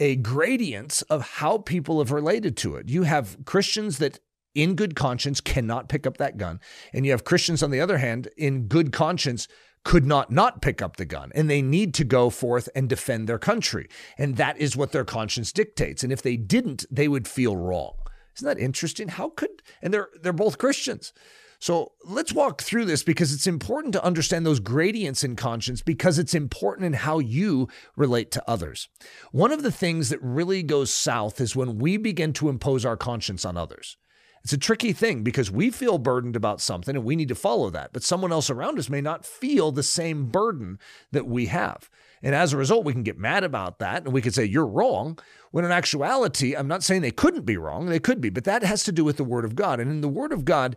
a 0.01 0.17
gradient 0.17 1.03
of 1.11 1.21
how 1.21 1.59
people 1.59 1.99
have 1.99 2.11
related 2.11 2.57
to 2.57 2.75
it. 2.77 2.89
You 2.89 3.03
have 3.03 3.37
Christians 3.45 3.99
that 3.99 4.19
in 4.55 4.75
good 4.75 4.97
conscience 4.97 5.41
cannot 5.41 5.89
pick 5.89 6.07
up 6.07 6.17
that 6.17 6.39
gun. 6.39 6.59
And 6.93 7.05
you 7.05 7.13
have 7.13 7.25
Christians, 7.25 7.63
on 7.63 7.71
the 7.71 7.81
other 7.81 7.99
hand, 7.99 8.29
in 8.37 8.67
good 8.67 8.93
conscience 8.93 9.47
could 9.83 10.05
not 10.05 10.31
not 10.31 10.61
pick 10.61 10.83
up 10.83 10.97
the 10.97 11.07
gun 11.07 11.33
and 11.35 11.49
they 11.49 11.63
need 11.63 11.95
to 11.95 12.05
go 12.05 12.29
forth 12.29 12.69
and 12.75 12.87
defend 12.89 13.27
their 13.27 13.39
country. 13.39 13.89
And 14.19 14.37
that 14.37 14.59
is 14.59 14.77
what 14.77 14.93
their 14.93 15.05
conscience 15.05 15.53
dictates. 15.53 16.03
And 16.03 16.13
if 16.13 16.21
they 16.21 16.37
didn't, 16.37 16.85
they 16.91 17.09
would 17.09 17.27
feel 17.27 17.57
wrong. 17.57 17.95
Isn't 18.37 18.47
that 18.47 18.59
interesting? 18.59 19.09
How 19.09 19.31
could, 19.31 19.63
and 19.81 19.93
they're, 19.93 20.09
they're 20.21 20.33
both 20.33 20.59
Christians. 20.59 21.13
So 21.61 21.93
let's 22.07 22.33
walk 22.33 22.63
through 22.63 22.87
this 22.87 23.03
because 23.03 23.35
it's 23.35 23.47
important 23.47 23.93
to 23.93 24.03
understand 24.03 24.47
those 24.47 24.61
gradients 24.61 25.23
in 25.23 25.37
conscience 25.37 25.83
because 25.83 26.19
it's 26.19 26.35
important 26.35 26.87
in 26.87 26.95
how 26.95 27.19
you 27.19 27.69
relate 27.97 28.31
to 28.33 28.43
others. 28.49 28.89
One 29.31 29.53
of 29.53 29.63
the 29.63 29.71
things 29.71 30.09
that 30.09 30.23
really 30.23 30.63
goes 30.63 30.91
south 30.91 31.39
is 31.39 31.55
when 31.55 31.79
we 31.79 31.99
begin 31.99 32.33
to 32.35 32.49
impose 32.49 32.87
our 32.87 32.97
conscience 32.97 33.45
on 33.45 33.59
others. 33.59 33.99
It's 34.43 34.55
a 34.55 34.59
tricky 34.59 34.95
thing 34.95 35.23
because 35.23 35.51
we 35.51 35.71
feel 35.71 35.99
burdened 35.99 36.35
about 36.35 36.63
something 36.63 36.97
and 36.97 37.05
we 37.05 37.15
need 37.15 37.29
to 37.29 37.35
follow 37.35 37.69
that, 37.69 37.93
but 37.93 38.03
someone 38.03 38.33
else 38.33 38.49
around 38.49 38.79
us 38.79 38.89
may 38.89 39.03
not 39.03 39.27
feel 39.27 39.71
the 39.71 39.83
same 39.83 40.31
burden 40.31 40.79
that 41.13 41.27
we 41.27 41.47
have. 41.47 41.91
And 42.23 42.35
as 42.35 42.53
a 42.53 42.57
result, 42.57 42.85
we 42.85 42.93
can 42.93 43.03
get 43.03 43.19
mad 43.19 43.45
about 43.45 43.79
that 43.79 44.05
and 44.05 44.13
we 44.13 44.23
can 44.23 44.33
say, 44.33 44.45
you're 44.45 44.67
wrong. 44.67 45.19
When 45.51 45.65
in 45.65 45.73
actuality, 45.73 46.55
I'm 46.55 46.69
not 46.69 46.83
saying 46.83 47.03
they 47.03 47.11
couldn't 47.11 47.47
be 47.47 47.57
wrong, 47.57 47.87
they 47.87 47.99
could 47.99 48.21
be, 48.21 48.31
but 48.31 48.45
that 48.45 48.63
has 48.63 48.85
to 48.85 48.93
do 48.93 49.05
with 49.05 49.17
the 49.17 49.25
Word 49.25 49.45
of 49.45 49.55
God. 49.55 49.81
And 49.81 49.91
in 49.91 50.01
the 50.01 50.09
Word 50.09 50.33
of 50.33 50.45
God, 50.45 50.77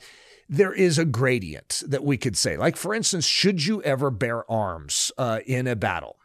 there 0.49 0.73
is 0.73 0.97
a 0.97 1.05
gradient 1.05 1.83
that 1.87 2.03
we 2.03 2.17
could 2.17 2.37
say. 2.37 2.57
Like, 2.57 2.75
for 2.75 2.93
instance, 2.93 3.25
should 3.25 3.65
you 3.65 3.81
ever 3.83 4.09
bear 4.09 4.49
arms 4.51 5.11
uh, 5.17 5.39
in 5.45 5.67
a 5.67 5.75
battle? 5.75 6.17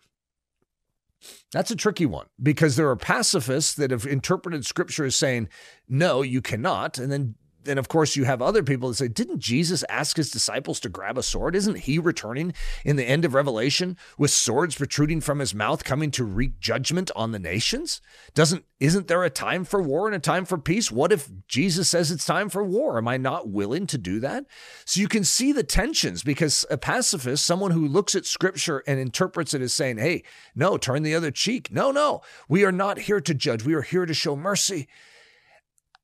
That's 1.53 1.71
a 1.71 1.77
tricky 1.77 2.07
one 2.07 2.27
because 2.41 2.77
there 2.77 2.89
are 2.89 2.97
pacifists 2.97 3.75
that 3.75 3.91
have 3.91 4.07
interpreted 4.07 4.67
scripture 4.67 5.05
as 5.05 5.17
saying, 5.17 5.49
no, 5.89 6.23
you 6.23 6.41
cannot. 6.41 6.99
And 6.99 7.11
then 7.11 7.35
then 7.69 7.79
of 7.79 7.89
course 7.89 8.17
you 8.17 8.25
have 8.25 8.41
other 8.41 8.63
people 8.63 8.89
that 8.89 8.97
say, 8.97 9.09
didn't 9.09 9.39
Jesus 9.39 9.85
ask 9.89 10.17
his 10.17 10.31
disciples 10.31 10.81
to 10.81 10.89
grab 10.89 11.19
a 11.19 11.23
sword? 11.23 11.55
Isn't 11.55 11.79
he 11.79 11.99
returning 11.99 12.55
in 12.85 12.97
the 12.97 13.05
end 13.05 13.25
of 13.25 13.35
Revelation 13.35 13.97
with 14.17 14.31
swords 14.31 14.75
protruding 14.75 15.21
from 15.21 15.39
his 15.39 15.55
mouth, 15.55 15.85
coming 15.85 16.11
to 16.13 16.25
wreak 16.25 16.59
judgment 16.61 17.11
on 17.15 17.33
the 17.33 17.39
nations? 17.39 18.01
Doesn't 18.35 18.65
isn't 18.81 19.09
there 19.09 19.25
a 19.25 19.31
time 19.31 19.65
for 19.65 19.83
war 19.83 20.07
and 20.07 20.15
a 20.15 20.21
time 20.21 20.45
for 20.45 20.57
peace? 20.57 20.91
What 20.91 21.11
if 21.11 21.29
Jesus 21.49 21.89
says 21.89 22.13
it's 22.13 22.25
time 22.25 22.49
for 22.49 22.63
war? 22.63 22.97
Am 22.97 23.09
I 23.09 23.17
not 23.17 23.49
willing 23.49 23.89
to 23.89 23.99
do 23.99 24.21
that? 24.21 24.45
So 24.85 25.01
you 25.01 25.09
can 25.09 25.25
see 25.25 25.53
the 25.53 25.65
tensions 25.65 26.23
because 26.23 26.65
a 26.71 26.79
pacifist, 26.79 27.45
someone 27.45 27.73
who 27.73 27.89
looks 27.89 28.15
at 28.15 28.25
scripture 28.25 28.85
and 28.87 29.01
interprets 29.01 29.53
it 29.53 29.63
as 29.63 29.75
saying, 29.75 29.99
hey, 29.99 30.23
no, 30.55 30.77
turn 30.77 31.03
the 31.03 31.15
other 31.15 31.33
cheek. 31.33 31.73
No, 31.73 31.91
no, 31.91 32.23
we 32.49 32.65
are 32.65 32.73
not 32.73 33.01
here 33.01 33.21
to 33.21 33.35
judge. 33.35 33.65
We 33.65 33.75
are 33.75 33.83
here 33.83 34.07
to 34.07 34.15
show 34.15 34.37
mercy 34.37 34.89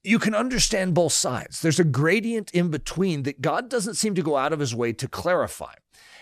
you 0.05 0.19
can 0.19 0.35
understand 0.35 0.95
both 0.95 1.13
sides. 1.13 1.61
There's 1.61 1.81
a 1.81 1.85
gradient 1.85 2.51
in 2.53 2.71
between 2.71 3.25
that 3.25 3.41
God 3.41 3.69
doesn't 3.69 3.95
seem 3.95 4.15
to 4.15 4.23
go 4.23 4.37
out 4.37 4.53
of 4.53 4.61
his 4.61 4.75
way 4.75 4.93
to 4.93 5.09
clarify. 5.09 5.75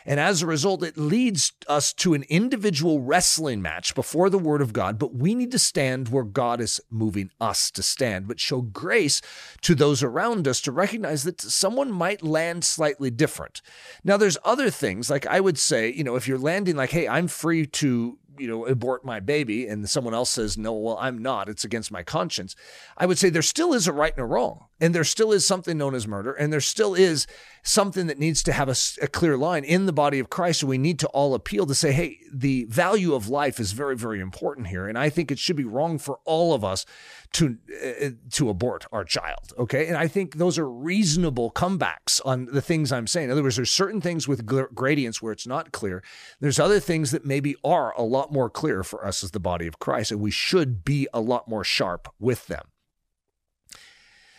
And 0.04 0.18
as 0.18 0.42
a 0.42 0.46
result, 0.46 0.82
it 0.82 0.96
leads 0.96 1.52
us 1.68 1.92
to 1.94 2.14
an 2.14 2.24
individual 2.28 3.00
wrestling 3.00 3.62
match 3.62 3.94
before 3.94 4.30
the 4.30 4.38
Word 4.38 4.60
of 4.60 4.72
God. 4.72 4.98
But 4.98 5.14
we 5.14 5.34
need 5.34 5.52
to 5.52 5.58
stand 5.58 6.08
where 6.08 6.24
God 6.24 6.60
is 6.60 6.80
moving 6.90 7.30
us 7.40 7.70
to 7.72 7.82
stand, 7.82 8.26
but 8.26 8.40
show 8.40 8.62
grace 8.62 9.20
to 9.62 9.74
those 9.74 10.02
around 10.02 10.48
us 10.48 10.60
to 10.62 10.72
recognize 10.72 11.22
that 11.24 11.40
someone 11.40 11.92
might 11.92 12.22
land 12.22 12.64
slightly 12.64 13.10
different. 13.10 13.62
Now, 14.02 14.16
there's 14.16 14.38
other 14.44 14.70
things, 14.70 15.08
like 15.08 15.26
I 15.26 15.40
would 15.40 15.58
say, 15.58 15.92
you 15.92 16.04
know, 16.04 16.16
if 16.16 16.26
you're 16.26 16.38
landing 16.38 16.76
like, 16.76 16.90
hey, 16.90 17.06
I'm 17.06 17.28
free 17.28 17.66
to 17.66 18.18
you 18.42 18.48
know, 18.48 18.66
abort 18.66 19.04
my 19.04 19.20
baby, 19.20 19.68
and 19.68 19.88
someone 19.88 20.14
else 20.14 20.30
says, 20.30 20.58
no, 20.58 20.72
well, 20.72 20.98
I'm 21.00 21.18
not, 21.22 21.48
it's 21.48 21.64
against 21.64 21.92
my 21.92 22.02
conscience, 22.02 22.56
I 22.96 23.06
would 23.06 23.16
say 23.16 23.30
there 23.30 23.40
still 23.40 23.72
is 23.72 23.86
a 23.86 23.92
right 23.92 24.12
and 24.12 24.22
a 24.22 24.26
wrong. 24.26 24.66
And 24.80 24.92
there 24.92 25.04
still 25.04 25.30
is 25.30 25.46
something 25.46 25.78
known 25.78 25.94
as 25.94 26.08
murder. 26.08 26.32
And 26.32 26.52
there 26.52 26.60
still 26.60 26.96
is 26.96 27.28
something 27.62 28.08
that 28.08 28.18
needs 28.18 28.42
to 28.42 28.52
have 28.52 28.68
a, 28.68 28.74
a 29.00 29.06
clear 29.06 29.36
line 29.36 29.62
in 29.62 29.86
the 29.86 29.92
body 29.92 30.18
of 30.18 30.28
Christ. 30.28 30.62
And 30.62 30.70
we 30.70 30.76
need 30.76 30.98
to 30.98 31.06
all 31.10 31.34
appeal 31.34 31.66
to 31.66 31.74
say, 31.74 31.92
hey, 31.92 32.18
the 32.32 32.64
value 32.64 33.14
of 33.14 33.28
life 33.28 33.60
is 33.60 33.70
very, 33.70 33.96
very 33.96 34.18
important 34.18 34.66
here. 34.66 34.88
And 34.88 34.98
I 34.98 35.08
think 35.08 35.30
it 35.30 35.38
should 35.38 35.54
be 35.54 35.64
wrong 35.64 35.98
for 35.98 36.18
all 36.24 36.52
of 36.52 36.64
us 36.64 36.84
to 37.32 37.56
uh, 37.84 38.10
to 38.30 38.48
abort 38.48 38.86
our 38.92 39.04
child. 39.04 39.52
Okay, 39.58 39.86
and 39.86 39.96
I 39.96 40.06
think 40.06 40.36
those 40.36 40.58
are 40.58 40.68
reasonable 40.68 41.50
comebacks 41.50 42.20
on 42.24 42.46
the 42.46 42.60
things 42.60 42.92
I'm 42.92 43.06
saying. 43.06 43.26
In 43.26 43.32
other 43.32 43.42
words, 43.42 43.56
there's 43.56 43.70
certain 43.70 44.00
things 44.00 44.28
with 44.28 44.46
gradients 44.74 45.22
where 45.22 45.32
it's 45.32 45.46
not 45.46 45.72
clear. 45.72 46.02
There's 46.40 46.60
other 46.60 46.80
things 46.80 47.10
that 47.10 47.24
maybe 47.24 47.56
are 47.64 47.92
a 47.96 48.02
lot 48.02 48.32
more 48.32 48.50
clear 48.50 48.82
for 48.82 49.06
us 49.06 49.24
as 49.24 49.30
the 49.30 49.40
body 49.40 49.66
of 49.66 49.78
Christ, 49.78 50.10
and 50.10 50.20
we 50.20 50.30
should 50.30 50.84
be 50.84 51.08
a 51.12 51.20
lot 51.20 51.48
more 51.48 51.64
sharp 51.64 52.08
with 52.18 52.46
them. 52.46 52.68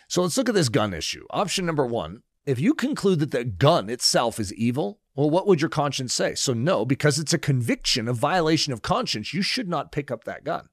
So 0.08 0.22
let's 0.22 0.36
look 0.36 0.48
at 0.48 0.54
this 0.54 0.68
gun 0.68 0.94
issue. 0.94 1.26
Option 1.30 1.66
number 1.66 1.86
one: 1.86 2.22
if 2.46 2.60
you 2.60 2.74
conclude 2.74 3.18
that 3.20 3.30
the 3.30 3.44
gun 3.44 3.90
itself 3.90 4.38
is 4.38 4.52
evil, 4.54 5.00
well, 5.16 5.30
what 5.30 5.46
would 5.46 5.60
your 5.60 5.70
conscience 5.70 6.12
say? 6.12 6.34
So, 6.34 6.52
no, 6.52 6.84
because 6.84 7.18
it's 7.18 7.32
a 7.32 7.38
conviction, 7.38 8.08
a 8.08 8.12
violation 8.12 8.72
of 8.72 8.82
conscience, 8.82 9.32
you 9.32 9.42
should 9.42 9.68
not 9.68 9.92
pick 9.92 10.10
up 10.10 10.24
that 10.24 10.44
gun. 10.44 10.68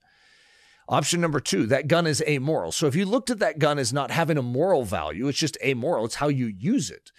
Option 0.92 1.22
number 1.22 1.40
two, 1.40 1.66
that 1.68 1.88
gun 1.88 2.06
is 2.06 2.22
amoral. 2.28 2.74
So 2.74 2.86
if 2.86 2.98
you 2.98 3.06
looked 3.06 3.30
at 3.30 3.40
that 3.40 3.60
gun 3.60 3.80
as 3.80 3.94
not 3.94 4.12
having 4.12 4.38
a 4.38 4.42
moral 4.42 4.84
value, 4.84 5.30
it's 5.30 5.38
just 5.38 5.58
amoral, 5.64 6.04
it's 6.04 6.16
how 6.16 6.28
you 6.28 6.48
use 6.48 6.92
it. 6.92 7.14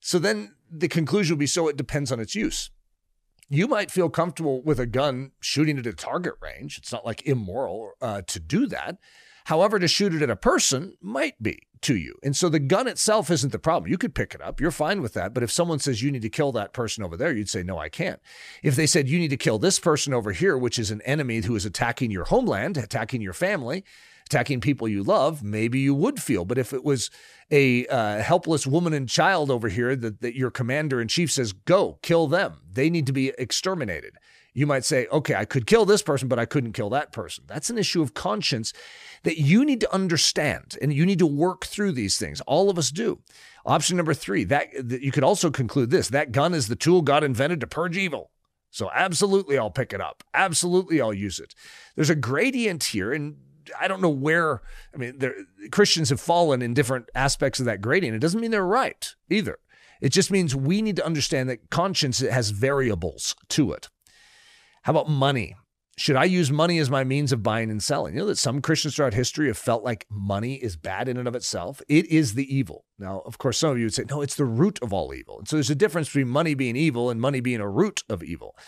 So 0.00 0.18
then 0.18 0.54
the 0.70 0.88
conclusion 0.88 1.34
would 1.34 1.40
be 1.40 1.46
so 1.46 1.68
it 1.68 1.76
depends 1.76 2.10
on 2.10 2.18
its 2.18 2.34
use. 2.34 2.70
You 3.50 3.68
might 3.68 3.90
feel 3.90 4.08
comfortable 4.08 4.62
with 4.62 4.80
a 4.80 4.86
gun 4.86 5.32
shooting 5.40 5.78
at 5.78 5.86
a 5.86 5.92
target 5.92 6.34
range. 6.40 6.78
It's 6.78 6.92
not 6.92 7.04
like 7.04 7.26
immoral 7.26 7.92
uh, 8.00 8.22
to 8.22 8.40
do 8.40 8.66
that. 8.68 8.96
However, 9.44 9.78
to 9.78 9.88
shoot 9.88 10.14
it 10.14 10.22
at 10.22 10.30
a 10.30 10.36
person 10.36 10.96
might 11.00 11.42
be 11.42 11.66
to 11.82 11.96
you. 11.96 12.16
And 12.22 12.34
so 12.34 12.48
the 12.48 12.58
gun 12.58 12.88
itself 12.88 13.30
isn't 13.30 13.52
the 13.52 13.58
problem. 13.58 13.90
You 13.90 13.98
could 13.98 14.14
pick 14.14 14.34
it 14.34 14.40
up. 14.40 14.58
You're 14.58 14.70
fine 14.70 15.02
with 15.02 15.12
that. 15.14 15.34
But 15.34 15.42
if 15.42 15.52
someone 15.52 15.78
says 15.78 16.02
you 16.02 16.10
need 16.10 16.22
to 16.22 16.30
kill 16.30 16.50
that 16.52 16.72
person 16.72 17.04
over 17.04 17.16
there, 17.16 17.32
you'd 17.32 17.50
say, 17.50 17.62
no, 17.62 17.78
I 17.78 17.90
can't. 17.90 18.20
If 18.62 18.74
they 18.74 18.86
said 18.86 19.08
you 19.08 19.18
need 19.18 19.28
to 19.28 19.36
kill 19.36 19.58
this 19.58 19.78
person 19.78 20.14
over 20.14 20.32
here, 20.32 20.56
which 20.56 20.78
is 20.78 20.90
an 20.90 21.02
enemy 21.02 21.42
who 21.42 21.54
is 21.54 21.66
attacking 21.66 22.10
your 22.10 22.24
homeland, 22.24 22.78
attacking 22.78 23.20
your 23.20 23.34
family, 23.34 23.84
attacking 24.26 24.62
people 24.62 24.88
you 24.88 25.02
love, 25.02 25.42
maybe 25.42 25.78
you 25.78 25.94
would 25.94 26.22
feel. 26.22 26.46
But 26.46 26.56
if 26.56 26.72
it 26.72 26.82
was 26.82 27.10
a 27.50 27.86
uh, 27.88 28.22
helpless 28.22 28.66
woman 28.66 28.94
and 28.94 29.06
child 29.06 29.50
over 29.50 29.68
here 29.68 29.94
that, 29.94 30.22
that 30.22 30.34
your 30.34 30.50
commander 30.50 31.02
in 31.02 31.08
chief 31.08 31.30
says, 31.30 31.52
go 31.52 31.98
kill 32.00 32.28
them, 32.28 32.60
they 32.72 32.88
need 32.88 33.06
to 33.06 33.12
be 33.12 33.28
exterminated 33.36 34.16
you 34.54 34.66
might 34.68 34.84
say, 34.84 35.06
okay, 35.08 35.34
I 35.34 35.44
could 35.44 35.66
kill 35.66 35.84
this 35.84 36.02
person, 36.02 36.28
but 36.28 36.38
I 36.38 36.46
couldn't 36.46 36.72
kill 36.72 36.88
that 36.90 37.12
person. 37.12 37.44
That's 37.48 37.70
an 37.70 37.76
issue 37.76 38.00
of 38.00 38.14
conscience 38.14 38.72
that 39.24 39.38
you 39.38 39.64
need 39.64 39.80
to 39.80 39.92
understand 39.92 40.78
and 40.80 40.92
you 40.92 41.04
need 41.04 41.18
to 41.18 41.26
work 41.26 41.64
through 41.66 41.92
these 41.92 42.18
things. 42.18 42.40
All 42.42 42.70
of 42.70 42.78
us 42.78 42.90
do. 42.90 43.18
Option 43.66 43.96
number 43.96 44.14
three, 44.14 44.44
that, 44.44 44.68
that 44.78 45.02
you 45.02 45.10
could 45.10 45.24
also 45.24 45.50
conclude 45.50 45.90
this 45.90 46.08
that 46.08 46.32
gun 46.32 46.54
is 46.54 46.68
the 46.68 46.76
tool 46.76 47.02
God 47.02 47.24
invented 47.24 47.60
to 47.60 47.66
purge 47.66 47.96
evil. 47.96 48.30
So 48.70 48.90
absolutely 48.94 49.58
I'll 49.58 49.70
pick 49.70 49.92
it 49.92 50.00
up. 50.00 50.22
Absolutely 50.32 51.00
I'll 51.00 51.14
use 51.14 51.40
it. 51.40 51.54
There's 51.96 52.10
a 52.10 52.14
gradient 52.14 52.84
here 52.84 53.12
and 53.12 53.36
I 53.80 53.88
don't 53.88 54.02
know 54.02 54.10
where 54.10 54.62
I 54.94 54.98
mean 54.98 55.20
Christians 55.72 56.10
have 56.10 56.20
fallen 56.20 56.62
in 56.62 56.74
different 56.74 57.08
aspects 57.14 57.58
of 57.58 57.66
that 57.66 57.80
gradient. 57.80 58.14
It 58.14 58.20
doesn't 58.20 58.40
mean 58.40 58.52
they're 58.52 58.64
right 58.64 59.14
either. 59.30 59.58
It 60.00 60.10
just 60.10 60.30
means 60.30 60.54
we 60.54 60.82
need 60.82 60.96
to 60.96 61.06
understand 61.06 61.48
that 61.48 61.70
conscience 61.70 62.18
has 62.18 62.50
variables 62.50 63.34
to 63.48 63.72
it. 63.72 63.88
How 64.84 64.92
about 64.92 65.08
money? 65.08 65.56
Should 65.96 66.16
I 66.16 66.24
use 66.24 66.50
money 66.50 66.78
as 66.78 66.90
my 66.90 67.04
means 67.04 67.32
of 67.32 67.42
buying 67.42 67.70
and 67.70 67.82
selling? 67.82 68.12
You 68.12 68.20
know 68.20 68.26
that 68.26 68.36
some 68.36 68.60
Christians 68.60 68.94
throughout 68.94 69.14
history 69.14 69.46
have 69.46 69.56
felt 69.56 69.82
like 69.82 70.06
money 70.10 70.56
is 70.56 70.76
bad 70.76 71.08
in 71.08 71.16
and 71.16 71.26
of 71.26 71.34
itself. 71.34 71.80
It 71.88 72.04
is 72.08 72.34
the 72.34 72.54
evil. 72.54 72.84
Now, 72.98 73.22
of 73.24 73.38
course, 73.38 73.56
some 73.56 73.70
of 73.70 73.78
you 73.78 73.86
would 73.86 73.94
say, 73.94 74.04
no, 74.10 74.20
it's 74.20 74.34
the 74.34 74.44
root 74.44 74.78
of 74.82 74.92
all 74.92 75.14
evil. 75.14 75.38
And 75.38 75.48
so 75.48 75.56
there's 75.56 75.70
a 75.70 75.74
difference 75.74 76.08
between 76.08 76.28
money 76.28 76.52
being 76.52 76.76
evil 76.76 77.08
and 77.08 77.18
money 77.18 77.40
being 77.40 77.60
a 77.60 77.68
root 77.68 78.02
of 78.10 78.22
evil. 78.22 78.58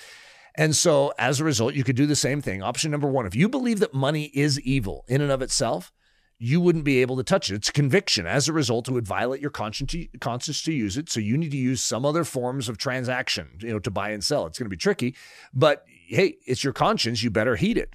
And 0.55 0.75
so 0.75 1.13
as 1.19 1.39
a 1.39 1.45
result, 1.45 1.75
you 1.75 1.85
could 1.85 1.97
do 1.97 2.07
the 2.07 2.17
same 2.17 2.41
thing. 2.41 2.63
Option 2.63 2.93
number 2.93 3.09
one, 3.09 3.27
if 3.27 3.35
you 3.35 3.47
believe 3.47 3.81
that 3.81 3.93
money 3.93 4.31
is 4.33 4.59
evil 4.63 5.05
in 5.07 5.21
and 5.21 5.31
of 5.31 5.43
itself, 5.43 5.93
you 6.39 6.61
wouldn't 6.63 6.85
be 6.85 7.03
able 7.03 7.17
to 7.17 7.23
touch 7.23 7.51
it. 7.51 7.57
It's 7.57 7.71
conviction. 7.71 8.27
As 8.27 8.49
a 8.49 8.53
result, 8.55 8.89
it 8.89 8.93
would 8.93 9.07
violate 9.07 9.41
your 9.41 9.51
conscience 9.51 9.93
to, 9.93 10.73
use 10.73 10.97
it. 10.97 11.11
So 11.11 11.21
you 11.21 11.37
need 11.37 11.51
to 11.51 11.57
use 11.57 11.83
some 11.83 12.07
other 12.07 12.25
forms 12.25 12.69
of 12.69 12.79
transaction, 12.79 13.59
you 13.61 13.73
know, 13.73 13.79
to 13.79 13.91
buy 13.91 14.11
and 14.11 14.23
sell. 14.23 14.47
It's 14.47 14.59
going 14.59 14.67
to 14.67 14.71
be 14.71 14.77
tricky, 14.77 15.15
but 15.53 15.85
hey, 16.07 16.37
it's 16.47 16.65
your 16.65 16.73
conscience. 16.73 17.23
You 17.23 17.31
better 17.31 17.57
heed 17.57 17.79
it. 17.79 17.95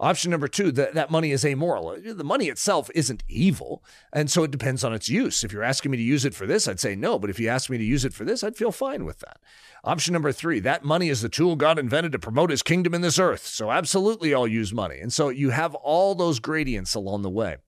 Option 0.00 0.30
number 0.30 0.48
two, 0.48 0.72
that, 0.72 0.94
that 0.94 1.10
money 1.10 1.30
is 1.30 1.44
amoral. 1.44 1.94
The 2.02 2.24
money 2.24 2.46
itself 2.46 2.90
isn't 2.94 3.22
evil. 3.28 3.84
And 4.14 4.30
so 4.30 4.42
it 4.42 4.50
depends 4.50 4.82
on 4.82 4.94
its 4.94 5.10
use. 5.10 5.44
If 5.44 5.52
you're 5.52 5.62
asking 5.62 5.90
me 5.90 5.98
to 5.98 6.02
use 6.02 6.24
it 6.24 6.34
for 6.34 6.46
this, 6.46 6.66
I'd 6.66 6.80
say 6.80 6.96
no. 6.96 7.18
But 7.18 7.28
if 7.28 7.38
you 7.38 7.48
ask 7.48 7.68
me 7.68 7.76
to 7.76 7.84
use 7.84 8.06
it 8.06 8.14
for 8.14 8.24
this, 8.24 8.42
I'd 8.42 8.56
feel 8.56 8.72
fine 8.72 9.04
with 9.04 9.18
that. 9.18 9.40
Option 9.84 10.14
number 10.14 10.32
three, 10.32 10.58
that 10.60 10.84
money 10.84 11.10
is 11.10 11.20
the 11.20 11.28
tool 11.28 11.54
God 11.54 11.78
invented 11.78 12.12
to 12.12 12.18
promote 12.18 12.48
his 12.48 12.62
kingdom 12.62 12.94
in 12.94 13.02
this 13.02 13.18
earth. 13.18 13.46
So 13.46 13.70
absolutely 13.70 14.32
I'll 14.32 14.46
use 14.46 14.72
money. 14.72 15.00
And 15.00 15.12
so 15.12 15.28
you 15.28 15.50
have 15.50 15.74
all 15.74 16.14
those 16.14 16.40
gradients 16.40 16.94
along 16.94 17.20
the 17.20 17.28
way. 17.28 17.58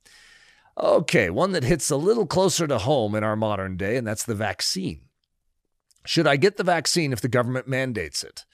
Okay, 0.79 1.29
one 1.29 1.53
that 1.53 1.65
hits 1.65 1.91
a 1.91 1.97
little 1.97 2.27
closer 2.27 2.67
to 2.67 2.79
home 2.79 3.15
in 3.15 3.23
our 3.23 3.37
modern 3.37 3.77
day, 3.77 3.99
and 3.99 4.07
that's 4.07 4.25
the 4.25 4.35
vaccine. 4.35 5.03
Should 6.07 6.27
I 6.27 6.37
get 6.37 6.57
the 6.57 6.65
vaccine 6.65 7.13
if 7.13 7.21
the 7.21 7.29
government 7.29 7.69
mandates 7.69 8.25
it? 8.25 8.47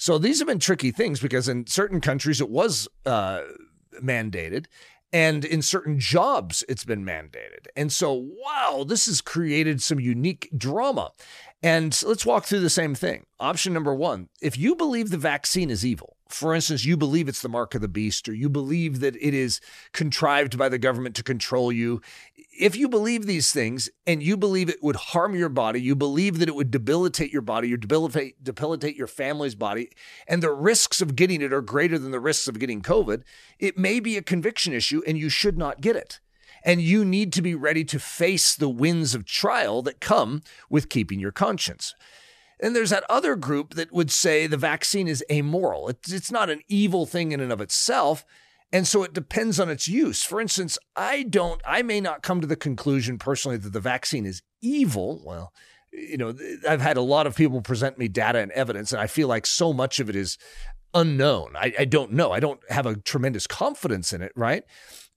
So 0.00 0.16
these 0.16 0.38
have 0.38 0.48
been 0.48 0.58
tricky 0.58 0.92
things 0.92 1.20
because 1.20 1.46
in 1.46 1.66
certain 1.66 2.00
countries 2.00 2.40
it 2.40 2.48
was 2.48 2.88
uh, 3.04 3.42
mandated, 4.02 4.64
and 5.12 5.44
in 5.44 5.60
certain 5.60 6.00
jobs 6.00 6.64
it's 6.70 6.86
been 6.86 7.04
mandated. 7.04 7.66
And 7.76 7.92
so, 7.92 8.14
wow, 8.14 8.82
this 8.88 9.04
has 9.04 9.20
created 9.20 9.82
some 9.82 10.00
unique 10.00 10.48
drama. 10.56 11.10
And 11.62 12.02
let's 12.06 12.24
walk 12.24 12.46
through 12.46 12.60
the 12.60 12.70
same 12.70 12.94
thing. 12.94 13.26
Option 13.38 13.74
number 13.74 13.94
one 13.94 14.30
if 14.40 14.56
you 14.56 14.74
believe 14.74 15.10
the 15.10 15.18
vaccine 15.18 15.68
is 15.68 15.84
evil, 15.84 16.16
for 16.30 16.54
instance, 16.54 16.84
you 16.84 16.96
believe 16.96 17.28
it's 17.28 17.42
the 17.42 17.48
mark 17.48 17.74
of 17.74 17.80
the 17.80 17.88
beast, 17.88 18.28
or 18.28 18.32
you 18.32 18.48
believe 18.48 19.00
that 19.00 19.16
it 19.16 19.34
is 19.34 19.60
contrived 19.92 20.56
by 20.56 20.68
the 20.68 20.78
government 20.78 21.16
to 21.16 21.22
control 21.22 21.72
you. 21.72 22.00
If 22.60 22.76
you 22.76 22.90
believe 22.90 23.24
these 23.24 23.52
things 23.52 23.88
and 24.06 24.22
you 24.22 24.36
believe 24.36 24.68
it 24.68 24.82
would 24.82 24.96
harm 24.96 25.34
your 25.34 25.48
body, 25.48 25.80
you 25.80 25.96
believe 25.96 26.38
that 26.38 26.48
it 26.48 26.54
would 26.54 26.70
debilitate 26.70 27.32
your 27.32 27.40
body, 27.40 27.68
you 27.68 27.78
debilitate, 27.78 28.44
debilitate 28.44 28.96
your 28.96 29.06
family's 29.06 29.54
body, 29.54 29.88
and 30.28 30.42
the 30.42 30.52
risks 30.52 31.00
of 31.00 31.16
getting 31.16 31.40
it 31.40 31.54
are 31.54 31.62
greater 31.62 31.98
than 31.98 32.10
the 32.10 32.20
risks 32.20 32.48
of 32.48 32.58
getting 32.58 32.82
COVID, 32.82 33.22
it 33.58 33.78
may 33.78 33.98
be 33.98 34.18
a 34.18 34.22
conviction 34.22 34.74
issue 34.74 35.00
and 35.06 35.16
you 35.16 35.30
should 35.30 35.56
not 35.56 35.80
get 35.80 35.96
it. 35.96 36.20
And 36.62 36.82
you 36.82 37.02
need 37.02 37.32
to 37.32 37.40
be 37.40 37.54
ready 37.54 37.82
to 37.84 37.98
face 37.98 38.54
the 38.54 38.68
winds 38.68 39.14
of 39.14 39.24
trial 39.24 39.80
that 39.80 40.00
come 40.00 40.42
with 40.68 40.90
keeping 40.90 41.18
your 41.18 41.32
conscience. 41.32 41.94
And 42.62 42.76
there's 42.76 42.90
that 42.90 43.04
other 43.08 43.36
group 43.36 43.72
that 43.72 43.90
would 43.90 44.10
say 44.10 44.46
the 44.46 44.58
vaccine 44.58 45.08
is 45.08 45.24
amoral. 45.32 45.88
It's, 45.88 46.12
it's 46.12 46.30
not 46.30 46.50
an 46.50 46.60
evil 46.68 47.06
thing 47.06 47.32
in 47.32 47.40
and 47.40 47.52
of 47.52 47.62
itself. 47.62 48.26
And 48.72 48.86
so 48.86 49.02
it 49.02 49.12
depends 49.12 49.58
on 49.58 49.68
its 49.68 49.88
use. 49.88 50.22
For 50.22 50.40
instance, 50.40 50.78
I 50.94 51.24
don't, 51.24 51.60
I 51.66 51.82
may 51.82 52.00
not 52.00 52.22
come 52.22 52.40
to 52.40 52.46
the 52.46 52.56
conclusion 52.56 53.18
personally 53.18 53.56
that 53.56 53.72
the 53.72 53.80
vaccine 53.80 54.26
is 54.26 54.42
evil. 54.62 55.20
Well, 55.24 55.52
you 55.92 56.16
know, 56.16 56.34
I've 56.68 56.80
had 56.80 56.96
a 56.96 57.02
lot 57.02 57.26
of 57.26 57.34
people 57.34 57.62
present 57.62 57.98
me 57.98 58.06
data 58.06 58.38
and 58.38 58.52
evidence, 58.52 58.92
and 58.92 59.00
I 59.00 59.08
feel 59.08 59.26
like 59.26 59.44
so 59.44 59.72
much 59.72 59.98
of 59.98 60.08
it 60.08 60.14
is 60.14 60.38
unknown. 60.94 61.56
I, 61.56 61.72
I 61.80 61.84
don't 61.84 62.12
know. 62.12 62.30
I 62.30 62.38
don't 62.38 62.60
have 62.70 62.86
a 62.86 62.96
tremendous 62.96 63.46
confidence 63.46 64.12
in 64.12 64.22
it, 64.22 64.32
right? 64.36 64.62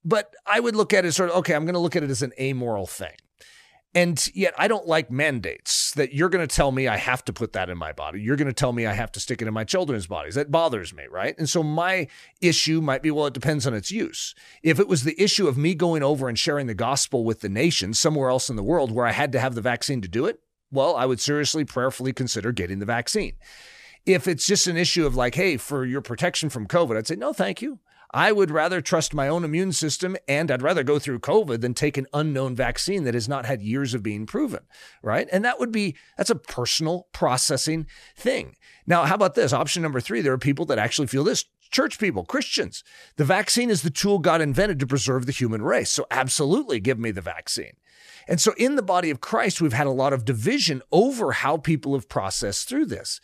But 0.04 0.34
I 0.44 0.58
would 0.60 0.74
look 0.74 0.92
at 0.92 1.04
it 1.04 1.12
sort 1.12 1.30
of, 1.30 1.36
okay, 1.36 1.54
I'm 1.54 1.64
going 1.64 1.74
to 1.74 1.80
look 1.80 1.96
at 1.96 2.02
it 2.02 2.10
as 2.10 2.22
an 2.22 2.32
amoral 2.38 2.86
thing. 2.86 3.14
And 3.96 4.28
yet, 4.34 4.54
I 4.58 4.66
don't 4.66 4.88
like 4.88 5.08
mandates 5.08 5.92
that 5.92 6.12
you're 6.12 6.28
going 6.28 6.44
to 6.46 6.52
tell 6.52 6.72
me 6.72 6.88
I 6.88 6.96
have 6.96 7.24
to 7.26 7.32
put 7.32 7.52
that 7.52 7.70
in 7.70 7.78
my 7.78 7.92
body. 7.92 8.20
You're 8.20 8.34
going 8.34 8.48
to 8.48 8.52
tell 8.52 8.72
me 8.72 8.86
I 8.86 8.92
have 8.92 9.12
to 9.12 9.20
stick 9.20 9.40
it 9.40 9.46
in 9.46 9.54
my 9.54 9.62
children's 9.62 10.08
bodies. 10.08 10.34
That 10.34 10.50
bothers 10.50 10.92
me, 10.92 11.04
right? 11.08 11.38
And 11.38 11.48
so, 11.48 11.62
my 11.62 12.08
issue 12.40 12.80
might 12.80 13.02
be 13.02 13.12
well, 13.12 13.26
it 13.26 13.34
depends 13.34 13.68
on 13.68 13.74
its 13.74 13.92
use. 13.92 14.34
If 14.64 14.80
it 14.80 14.88
was 14.88 15.04
the 15.04 15.20
issue 15.22 15.46
of 15.46 15.56
me 15.56 15.74
going 15.74 16.02
over 16.02 16.28
and 16.28 16.36
sharing 16.36 16.66
the 16.66 16.74
gospel 16.74 17.24
with 17.24 17.40
the 17.40 17.48
nation 17.48 17.94
somewhere 17.94 18.30
else 18.30 18.50
in 18.50 18.56
the 18.56 18.64
world 18.64 18.90
where 18.90 19.06
I 19.06 19.12
had 19.12 19.30
to 19.32 19.40
have 19.40 19.54
the 19.54 19.60
vaccine 19.60 20.00
to 20.00 20.08
do 20.08 20.26
it, 20.26 20.40
well, 20.72 20.96
I 20.96 21.06
would 21.06 21.20
seriously, 21.20 21.64
prayerfully 21.64 22.12
consider 22.12 22.50
getting 22.50 22.80
the 22.80 22.86
vaccine. 22.86 23.34
If 24.04 24.26
it's 24.26 24.46
just 24.46 24.66
an 24.66 24.76
issue 24.76 25.06
of 25.06 25.14
like, 25.14 25.36
hey, 25.36 25.56
for 25.56 25.84
your 25.84 26.02
protection 26.02 26.50
from 26.50 26.66
COVID, 26.66 26.96
I'd 26.96 27.06
say, 27.06 27.14
no, 27.14 27.32
thank 27.32 27.62
you. 27.62 27.78
I 28.14 28.30
would 28.30 28.52
rather 28.52 28.80
trust 28.80 29.12
my 29.12 29.26
own 29.26 29.42
immune 29.42 29.72
system 29.72 30.16
and 30.28 30.48
I'd 30.48 30.62
rather 30.62 30.84
go 30.84 31.00
through 31.00 31.18
COVID 31.18 31.60
than 31.60 31.74
take 31.74 31.96
an 31.96 32.06
unknown 32.14 32.54
vaccine 32.54 33.02
that 33.04 33.14
has 33.14 33.28
not 33.28 33.44
had 33.44 33.60
years 33.60 33.92
of 33.92 34.04
being 34.04 34.24
proven, 34.24 34.60
right? 35.02 35.28
And 35.32 35.44
that 35.44 35.58
would 35.58 35.72
be, 35.72 35.96
that's 36.16 36.30
a 36.30 36.36
personal 36.36 37.08
processing 37.12 37.88
thing. 38.16 38.54
Now, 38.86 39.04
how 39.04 39.16
about 39.16 39.34
this? 39.34 39.52
Option 39.52 39.82
number 39.82 40.00
three, 40.00 40.20
there 40.20 40.32
are 40.32 40.38
people 40.38 40.64
that 40.66 40.78
actually 40.78 41.08
feel 41.08 41.24
this 41.24 41.44
church 41.72 41.98
people, 41.98 42.24
Christians. 42.24 42.84
The 43.16 43.24
vaccine 43.24 43.68
is 43.68 43.82
the 43.82 43.90
tool 43.90 44.20
God 44.20 44.40
invented 44.40 44.78
to 44.78 44.86
preserve 44.86 45.26
the 45.26 45.32
human 45.32 45.62
race. 45.62 45.90
So, 45.90 46.06
absolutely 46.08 46.78
give 46.78 47.00
me 47.00 47.10
the 47.10 47.20
vaccine. 47.20 47.72
And 48.28 48.40
so, 48.40 48.54
in 48.56 48.76
the 48.76 48.82
body 48.82 49.10
of 49.10 49.20
Christ, 49.20 49.60
we've 49.60 49.72
had 49.72 49.88
a 49.88 49.90
lot 49.90 50.12
of 50.12 50.24
division 50.24 50.82
over 50.92 51.32
how 51.32 51.56
people 51.56 51.94
have 51.94 52.08
processed 52.08 52.68
through 52.68 52.86
this. 52.86 53.20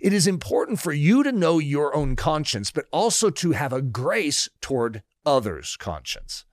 It 0.00 0.12
is 0.12 0.26
important 0.26 0.80
for 0.80 0.92
you 0.92 1.22
to 1.22 1.32
know 1.32 1.58
your 1.58 1.94
own 1.94 2.16
conscience, 2.16 2.70
but 2.70 2.86
also 2.92 3.30
to 3.30 3.52
have 3.52 3.72
a 3.72 3.82
grace 3.82 4.48
toward 4.60 5.02
others' 5.24 5.76
conscience. 5.76 6.44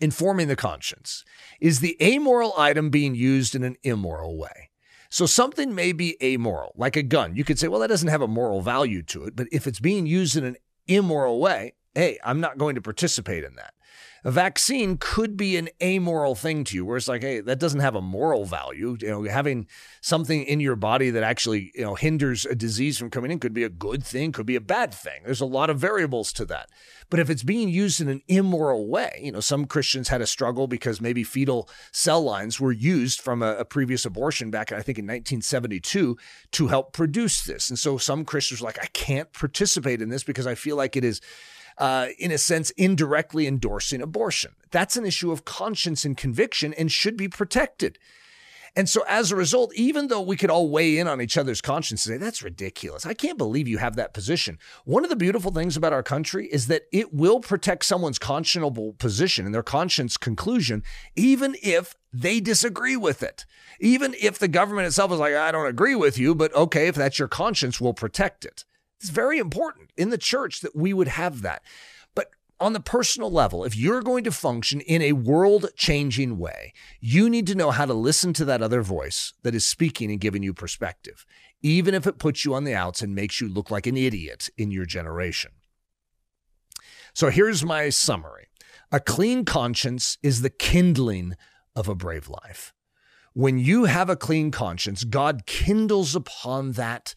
Informing 0.00 0.48
the 0.48 0.56
conscience 0.56 1.24
is 1.60 1.80
the 1.80 1.96
amoral 2.00 2.54
item 2.56 2.90
being 2.90 3.14
used 3.14 3.54
in 3.54 3.64
an 3.64 3.76
immoral 3.82 4.38
way. 4.38 4.70
So 5.10 5.26
something 5.26 5.74
may 5.74 5.92
be 5.92 6.16
amoral, 6.22 6.72
like 6.76 6.94
a 6.96 7.02
gun. 7.02 7.34
You 7.34 7.42
could 7.42 7.58
say, 7.58 7.66
well, 7.66 7.80
that 7.80 7.88
doesn't 7.88 8.08
have 8.08 8.22
a 8.22 8.28
moral 8.28 8.60
value 8.60 9.02
to 9.04 9.24
it. 9.24 9.34
But 9.34 9.48
if 9.50 9.66
it's 9.66 9.80
being 9.80 10.06
used 10.06 10.36
in 10.36 10.44
an 10.44 10.56
immoral 10.86 11.40
way, 11.40 11.74
hey, 11.94 12.18
I'm 12.22 12.40
not 12.40 12.58
going 12.58 12.74
to 12.74 12.82
participate 12.82 13.42
in 13.42 13.56
that 13.56 13.74
a 14.24 14.30
vaccine 14.30 14.96
could 14.98 15.36
be 15.36 15.56
an 15.56 15.68
amoral 15.82 16.34
thing 16.34 16.64
to 16.64 16.76
you, 16.76 16.84
where 16.84 16.96
it's 16.96 17.08
like, 17.08 17.22
hey, 17.22 17.40
that 17.40 17.58
doesn't 17.58 17.80
have 17.80 17.94
a 17.94 18.02
moral 18.02 18.44
value. 18.44 18.96
You 19.00 19.08
know, 19.08 19.22
having 19.24 19.66
something 20.00 20.42
in 20.44 20.60
your 20.60 20.76
body 20.76 21.10
that 21.10 21.22
actually, 21.22 21.72
you 21.74 21.82
know, 21.82 21.94
hinders 21.94 22.44
a 22.44 22.54
disease 22.54 22.98
from 22.98 23.10
coming 23.10 23.30
in 23.30 23.38
could 23.38 23.54
be 23.54 23.64
a 23.64 23.68
good 23.68 24.04
thing, 24.04 24.32
could 24.32 24.46
be 24.46 24.56
a 24.56 24.60
bad 24.60 24.92
thing. 24.92 25.22
There's 25.24 25.40
a 25.40 25.46
lot 25.46 25.70
of 25.70 25.78
variables 25.78 26.32
to 26.34 26.44
that. 26.46 26.68
But 27.10 27.20
if 27.20 27.30
it's 27.30 27.42
being 27.42 27.68
used 27.68 28.00
in 28.00 28.08
an 28.08 28.22
immoral 28.28 28.86
way, 28.86 29.20
you 29.22 29.32
know, 29.32 29.40
some 29.40 29.64
Christians 29.64 30.08
had 30.08 30.20
a 30.20 30.26
struggle 30.26 30.66
because 30.66 31.00
maybe 31.00 31.24
fetal 31.24 31.68
cell 31.92 32.22
lines 32.22 32.60
were 32.60 32.72
used 32.72 33.20
from 33.20 33.42
a, 33.42 33.56
a 33.56 33.64
previous 33.64 34.04
abortion 34.04 34.50
back, 34.50 34.72
I 34.72 34.82
think, 34.82 34.98
in 34.98 35.04
1972 35.04 36.16
to 36.52 36.66
help 36.66 36.92
produce 36.92 37.44
this. 37.44 37.70
And 37.70 37.78
so 37.78 37.96
some 37.96 38.24
Christians 38.24 38.60
were 38.60 38.66
like, 38.66 38.82
I 38.82 38.88
can't 38.92 39.32
participate 39.32 40.02
in 40.02 40.08
this 40.08 40.24
because 40.24 40.46
I 40.46 40.54
feel 40.54 40.76
like 40.76 40.96
it 40.96 41.04
is 41.04 41.20
uh, 41.78 42.08
in 42.18 42.30
a 42.30 42.38
sense, 42.38 42.70
indirectly 42.70 43.46
endorsing 43.46 44.02
abortion. 44.02 44.52
That's 44.70 44.96
an 44.96 45.06
issue 45.06 45.30
of 45.32 45.44
conscience 45.44 46.04
and 46.04 46.16
conviction 46.16 46.74
and 46.74 46.90
should 46.90 47.16
be 47.16 47.28
protected. 47.28 47.98
And 48.76 48.88
so, 48.88 49.02
as 49.08 49.32
a 49.32 49.36
result, 49.36 49.74
even 49.74 50.08
though 50.08 50.20
we 50.20 50.36
could 50.36 50.50
all 50.50 50.68
weigh 50.68 50.98
in 50.98 51.08
on 51.08 51.20
each 51.20 51.38
other's 51.38 51.60
conscience 51.60 52.06
and 52.06 52.14
say, 52.14 52.18
that's 52.18 52.42
ridiculous, 52.42 53.06
I 53.06 53.14
can't 53.14 53.38
believe 53.38 53.66
you 53.66 53.78
have 53.78 53.96
that 53.96 54.14
position. 54.14 54.58
One 54.84 55.04
of 55.04 55.10
the 55.10 55.16
beautiful 55.16 55.50
things 55.50 55.76
about 55.76 55.92
our 55.92 56.02
country 56.02 56.46
is 56.46 56.66
that 56.66 56.82
it 56.92 57.12
will 57.12 57.40
protect 57.40 57.84
someone's 57.86 58.18
conscionable 58.18 58.96
position 58.98 59.46
and 59.46 59.54
their 59.54 59.62
conscience 59.62 60.16
conclusion, 60.16 60.82
even 61.16 61.56
if 61.62 61.96
they 62.12 62.40
disagree 62.40 62.96
with 62.96 63.22
it. 63.22 63.46
Even 63.80 64.14
if 64.20 64.38
the 64.38 64.48
government 64.48 64.86
itself 64.86 65.12
is 65.12 65.18
like, 65.18 65.34
I 65.34 65.50
don't 65.50 65.66
agree 65.66 65.94
with 65.94 66.18
you, 66.18 66.34
but 66.34 66.54
okay, 66.54 66.88
if 66.88 66.94
that's 66.94 67.18
your 67.18 67.28
conscience, 67.28 67.80
we'll 67.80 67.94
protect 67.94 68.44
it. 68.44 68.64
It's 69.00 69.10
very 69.10 69.38
important 69.38 69.90
in 69.96 70.10
the 70.10 70.18
church 70.18 70.60
that 70.60 70.74
we 70.74 70.92
would 70.92 71.08
have 71.08 71.42
that. 71.42 71.62
But 72.14 72.30
on 72.58 72.72
the 72.72 72.80
personal 72.80 73.30
level, 73.30 73.64
if 73.64 73.76
you're 73.76 74.02
going 74.02 74.24
to 74.24 74.32
function 74.32 74.80
in 74.80 75.02
a 75.02 75.12
world 75.12 75.66
changing 75.76 76.38
way, 76.38 76.72
you 77.00 77.30
need 77.30 77.46
to 77.46 77.54
know 77.54 77.70
how 77.70 77.86
to 77.86 77.94
listen 77.94 78.32
to 78.34 78.44
that 78.46 78.62
other 78.62 78.82
voice 78.82 79.32
that 79.42 79.54
is 79.54 79.66
speaking 79.66 80.10
and 80.10 80.20
giving 80.20 80.42
you 80.42 80.52
perspective, 80.52 81.24
even 81.62 81.94
if 81.94 82.06
it 82.06 82.18
puts 82.18 82.44
you 82.44 82.54
on 82.54 82.64
the 82.64 82.74
outs 82.74 83.00
and 83.00 83.14
makes 83.14 83.40
you 83.40 83.48
look 83.48 83.70
like 83.70 83.86
an 83.86 83.96
idiot 83.96 84.48
in 84.56 84.70
your 84.70 84.86
generation. 84.86 85.52
So 87.14 87.30
here's 87.30 87.64
my 87.64 87.88
summary 87.88 88.46
a 88.90 89.00
clean 89.00 89.44
conscience 89.44 90.18
is 90.22 90.40
the 90.40 90.50
kindling 90.50 91.36
of 91.76 91.88
a 91.88 91.94
brave 91.94 92.28
life. 92.28 92.72
When 93.34 93.58
you 93.58 93.84
have 93.84 94.10
a 94.10 94.16
clean 94.16 94.50
conscience, 94.50 95.04
God 95.04 95.46
kindles 95.46 96.16
upon 96.16 96.72
that 96.72 97.14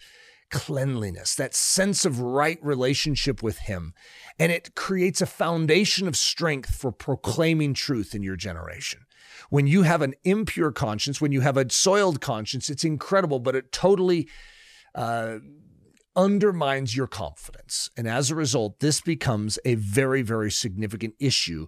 cleanliness, 0.52 1.34
that 1.36 1.56
sense 1.56 2.06
of 2.06 2.20
right 2.20 2.60
relationship 2.62 3.42
with 3.42 3.60
Him. 3.60 3.94
And 4.38 4.52
it 4.52 4.76
creates 4.76 5.22
a 5.22 5.26
foundation 5.26 6.08
of 6.08 6.16
strength 6.16 6.76
for 6.76 6.92
proclaiming 6.92 7.74
truth 7.74 8.14
in 8.14 8.22
your 8.22 8.36
generation. 8.36 9.06
When 9.50 9.68
you 9.68 9.84
have 9.84 10.02
an 10.02 10.14
impure 10.24 10.72
conscience, 10.72 11.20
when 11.20 11.32
you 11.32 11.42
have 11.42 11.58
a 11.58 11.70
soiled 11.70 12.22
conscience, 12.22 12.70
it's 12.70 12.84
incredible, 12.84 13.40
but 13.40 13.56
it 13.56 13.72
totally 13.72 14.30
uh, 14.94 15.40
undermines 16.16 16.96
your 16.96 17.08
confidence. 17.08 17.90
And 17.98 18.08
as 18.08 18.30
a 18.30 18.36
result, 18.36 18.80
this 18.80 19.02
becomes 19.02 19.58
a 19.66 19.76
very, 19.76 20.22
very 20.22 20.52
significant 20.52 21.16
issue 21.20 21.68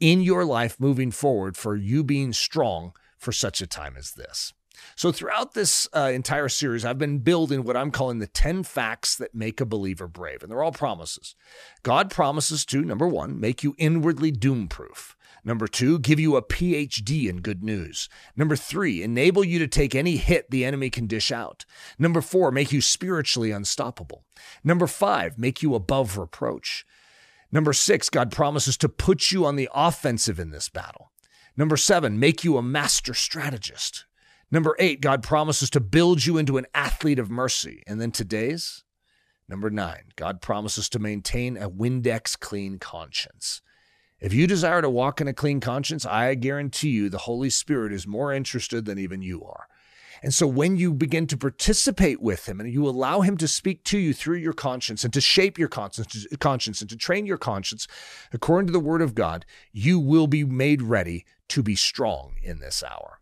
in 0.00 0.20
your 0.20 0.44
life 0.44 0.80
moving 0.80 1.10
forward 1.10 1.56
for 1.56 1.76
you 1.76 2.02
being 2.02 2.32
strong 2.32 2.92
for 3.18 3.32
such 3.32 3.62
a 3.62 3.66
time 3.66 3.94
as 3.96 4.12
this. 4.12 4.52
So, 4.96 5.12
throughout 5.12 5.54
this 5.54 5.88
uh, 5.94 6.10
entire 6.12 6.48
series, 6.48 6.84
I've 6.84 6.98
been 6.98 7.18
building 7.18 7.64
what 7.64 7.76
I'm 7.76 7.90
calling 7.90 8.18
the 8.18 8.26
10 8.26 8.62
facts 8.62 9.16
that 9.16 9.34
make 9.34 9.60
a 9.60 9.66
believer 9.66 10.08
brave. 10.08 10.42
And 10.42 10.50
they're 10.50 10.62
all 10.62 10.72
promises. 10.72 11.34
God 11.82 12.10
promises 12.10 12.64
to, 12.66 12.82
number 12.82 13.06
one, 13.06 13.38
make 13.38 13.62
you 13.62 13.74
inwardly 13.78 14.30
doom 14.30 14.68
proof. 14.68 15.16
Number 15.44 15.66
two, 15.66 15.98
give 15.98 16.20
you 16.20 16.36
a 16.36 16.42
PhD 16.42 17.28
in 17.28 17.40
good 17.40 17.64
news. 17.64 18.08
Number 18.36 18.54
three, 18.54 19.02
enable 19.02 19.44
you 19.44 19.58
to 19.58 19.66
take 19.66 19.94
any 19.94 20.16
hit 20.16 20.50
the 20.50 20.64
enemy 20.64 20.88
can 20.88 21.08
dish 21.08 21.32
out. 21.32 21.64
Number 21.98 22.20
four, 22.20 22.52
make 22.52 22.70
you 22.70 22.80
spiritually 22.80 23.50
unstoppable. 23.50 24.24
Number 24.62 24.86
five, 24.86 25.38
make 25.38 25.62
you 25.62 25.74
above 25.74 26.16
reproach. 26.16 26.86
Number 27.50 27.72
six, 27.72 28.08
God 28.08 28.30
promises 28.30 28.76
to 28.78 28.88
put 28.88 29.32
you 29.32 29.44
on 29.44 29.56
the 29.56 29.68
offensive 29.74 30.38
in 30.38 30.50
this 30.50 30.68
battle. 30.68 31.10
Number 31.56 31.76
seven, 31.76 32.18
make 32.18 32.44
you 32.44 32.56
a 32.56 32.62
master 32.62 33.12
strategist. 33.12 34.06
Number 34.52 34.76
eight, 34.78 35.00
God 35.00 35.22
promises 35.22 35.70
to 35.70 35.80
build 35.80 36.26
you 36.26 36.36
into 36.36 36.58
an 36.58 36.66
athlete 36.74 37.18
of 37.18 37.30
mercy. 37.30 37.82
And 37.86 37.98
then 37.98 38.12
today's, 38.12 38.84
number 39.48 39.70
nine, 39.70 40.12
God 40.14 40.42
promises 40.42 40.90
to 40.90 40.98
maintain 40.98 41.56
a 41.56 41.70
Windex 41.70 42.38
clean 42.38 42.78
conscience. 42.78 43.62
If 44.20 44.34
you 44.34 44.46
desire 44.46 44.82
to 44.82 44.90
walk 44.90 45.22
in 45.22 45.26
a 45.26 45.32
clean 45.32 45.60
conscience, 45.60 46.04
I 46.04 46.34
guarantee 46.34 46.90
you 46.90 47.08
the 47.08 47.18
Holy 47.18 47.48
Spirit 47.48 47.94
is 47.94 48.06
more 48.06 48.30
interested 48.30 48.84
than 48.84 48.98
even 48.98 49.22
you 49.22 49.42
are. 49.42 49.68
And 50.22 50.34
so 50.34 50.46
when 50.46 50.76
you 50.76 50.92
begin 50.92 51.26
to 51.28 51.36
participate 51.38 52.20
with 52.20 52.46
him 52.46 52.60
and 52.60 52.70
you 52.70 52.86
allow 52.86 53.22
him 53.22 53.38
to 53.38 53.48
speak 53.48 53.82
to 53.84 53.98
you 53.98 54.12
through 54.12 54.36
your 54.36 54.52
conscience 54.52 55.02
and 55.02 55.14
to 55.14 55.20
shape 55.22 55.58
your 55.58 55.68
conscience, 55.68 56.80
and 56.82 56.90
to 56.90 56.96
train 56.96 57.24
your 57.24 57.38
conscience 57.38 57.88
according 58.34 58.66
to 58.66 58.72
the 58.72 58.78
word 58.78 59.00
of 59.00 59.14
God, 59.14 59.46
you 59.72 59.98
will 59.98 60.26
be 60.26 60.44
made 60.44 60.82
ready 60.82 61.24
to 61.48 61.62
be 61.62 61.74
strong 61.74 62.34
in 62.42 62.60
this 62.60 62.82
hour. 62.82 63.21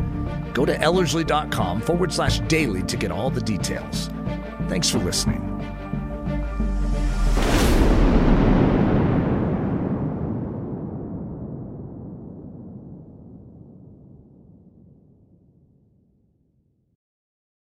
Go 0.53 0.65
to 0.65 0.77
ellerslie.com 0.77 1.81
forward 1.81 2.13
slash 2.13 2.39
daily 2.41 2.83
to 2.83 2.97
get 2.97 3.11
all 3.11 3.29
the 3.29 3.41
details. 3.41 4.09
Thanks 4.67 4.89
for 4.89 4.99
listening. 4.99 5.50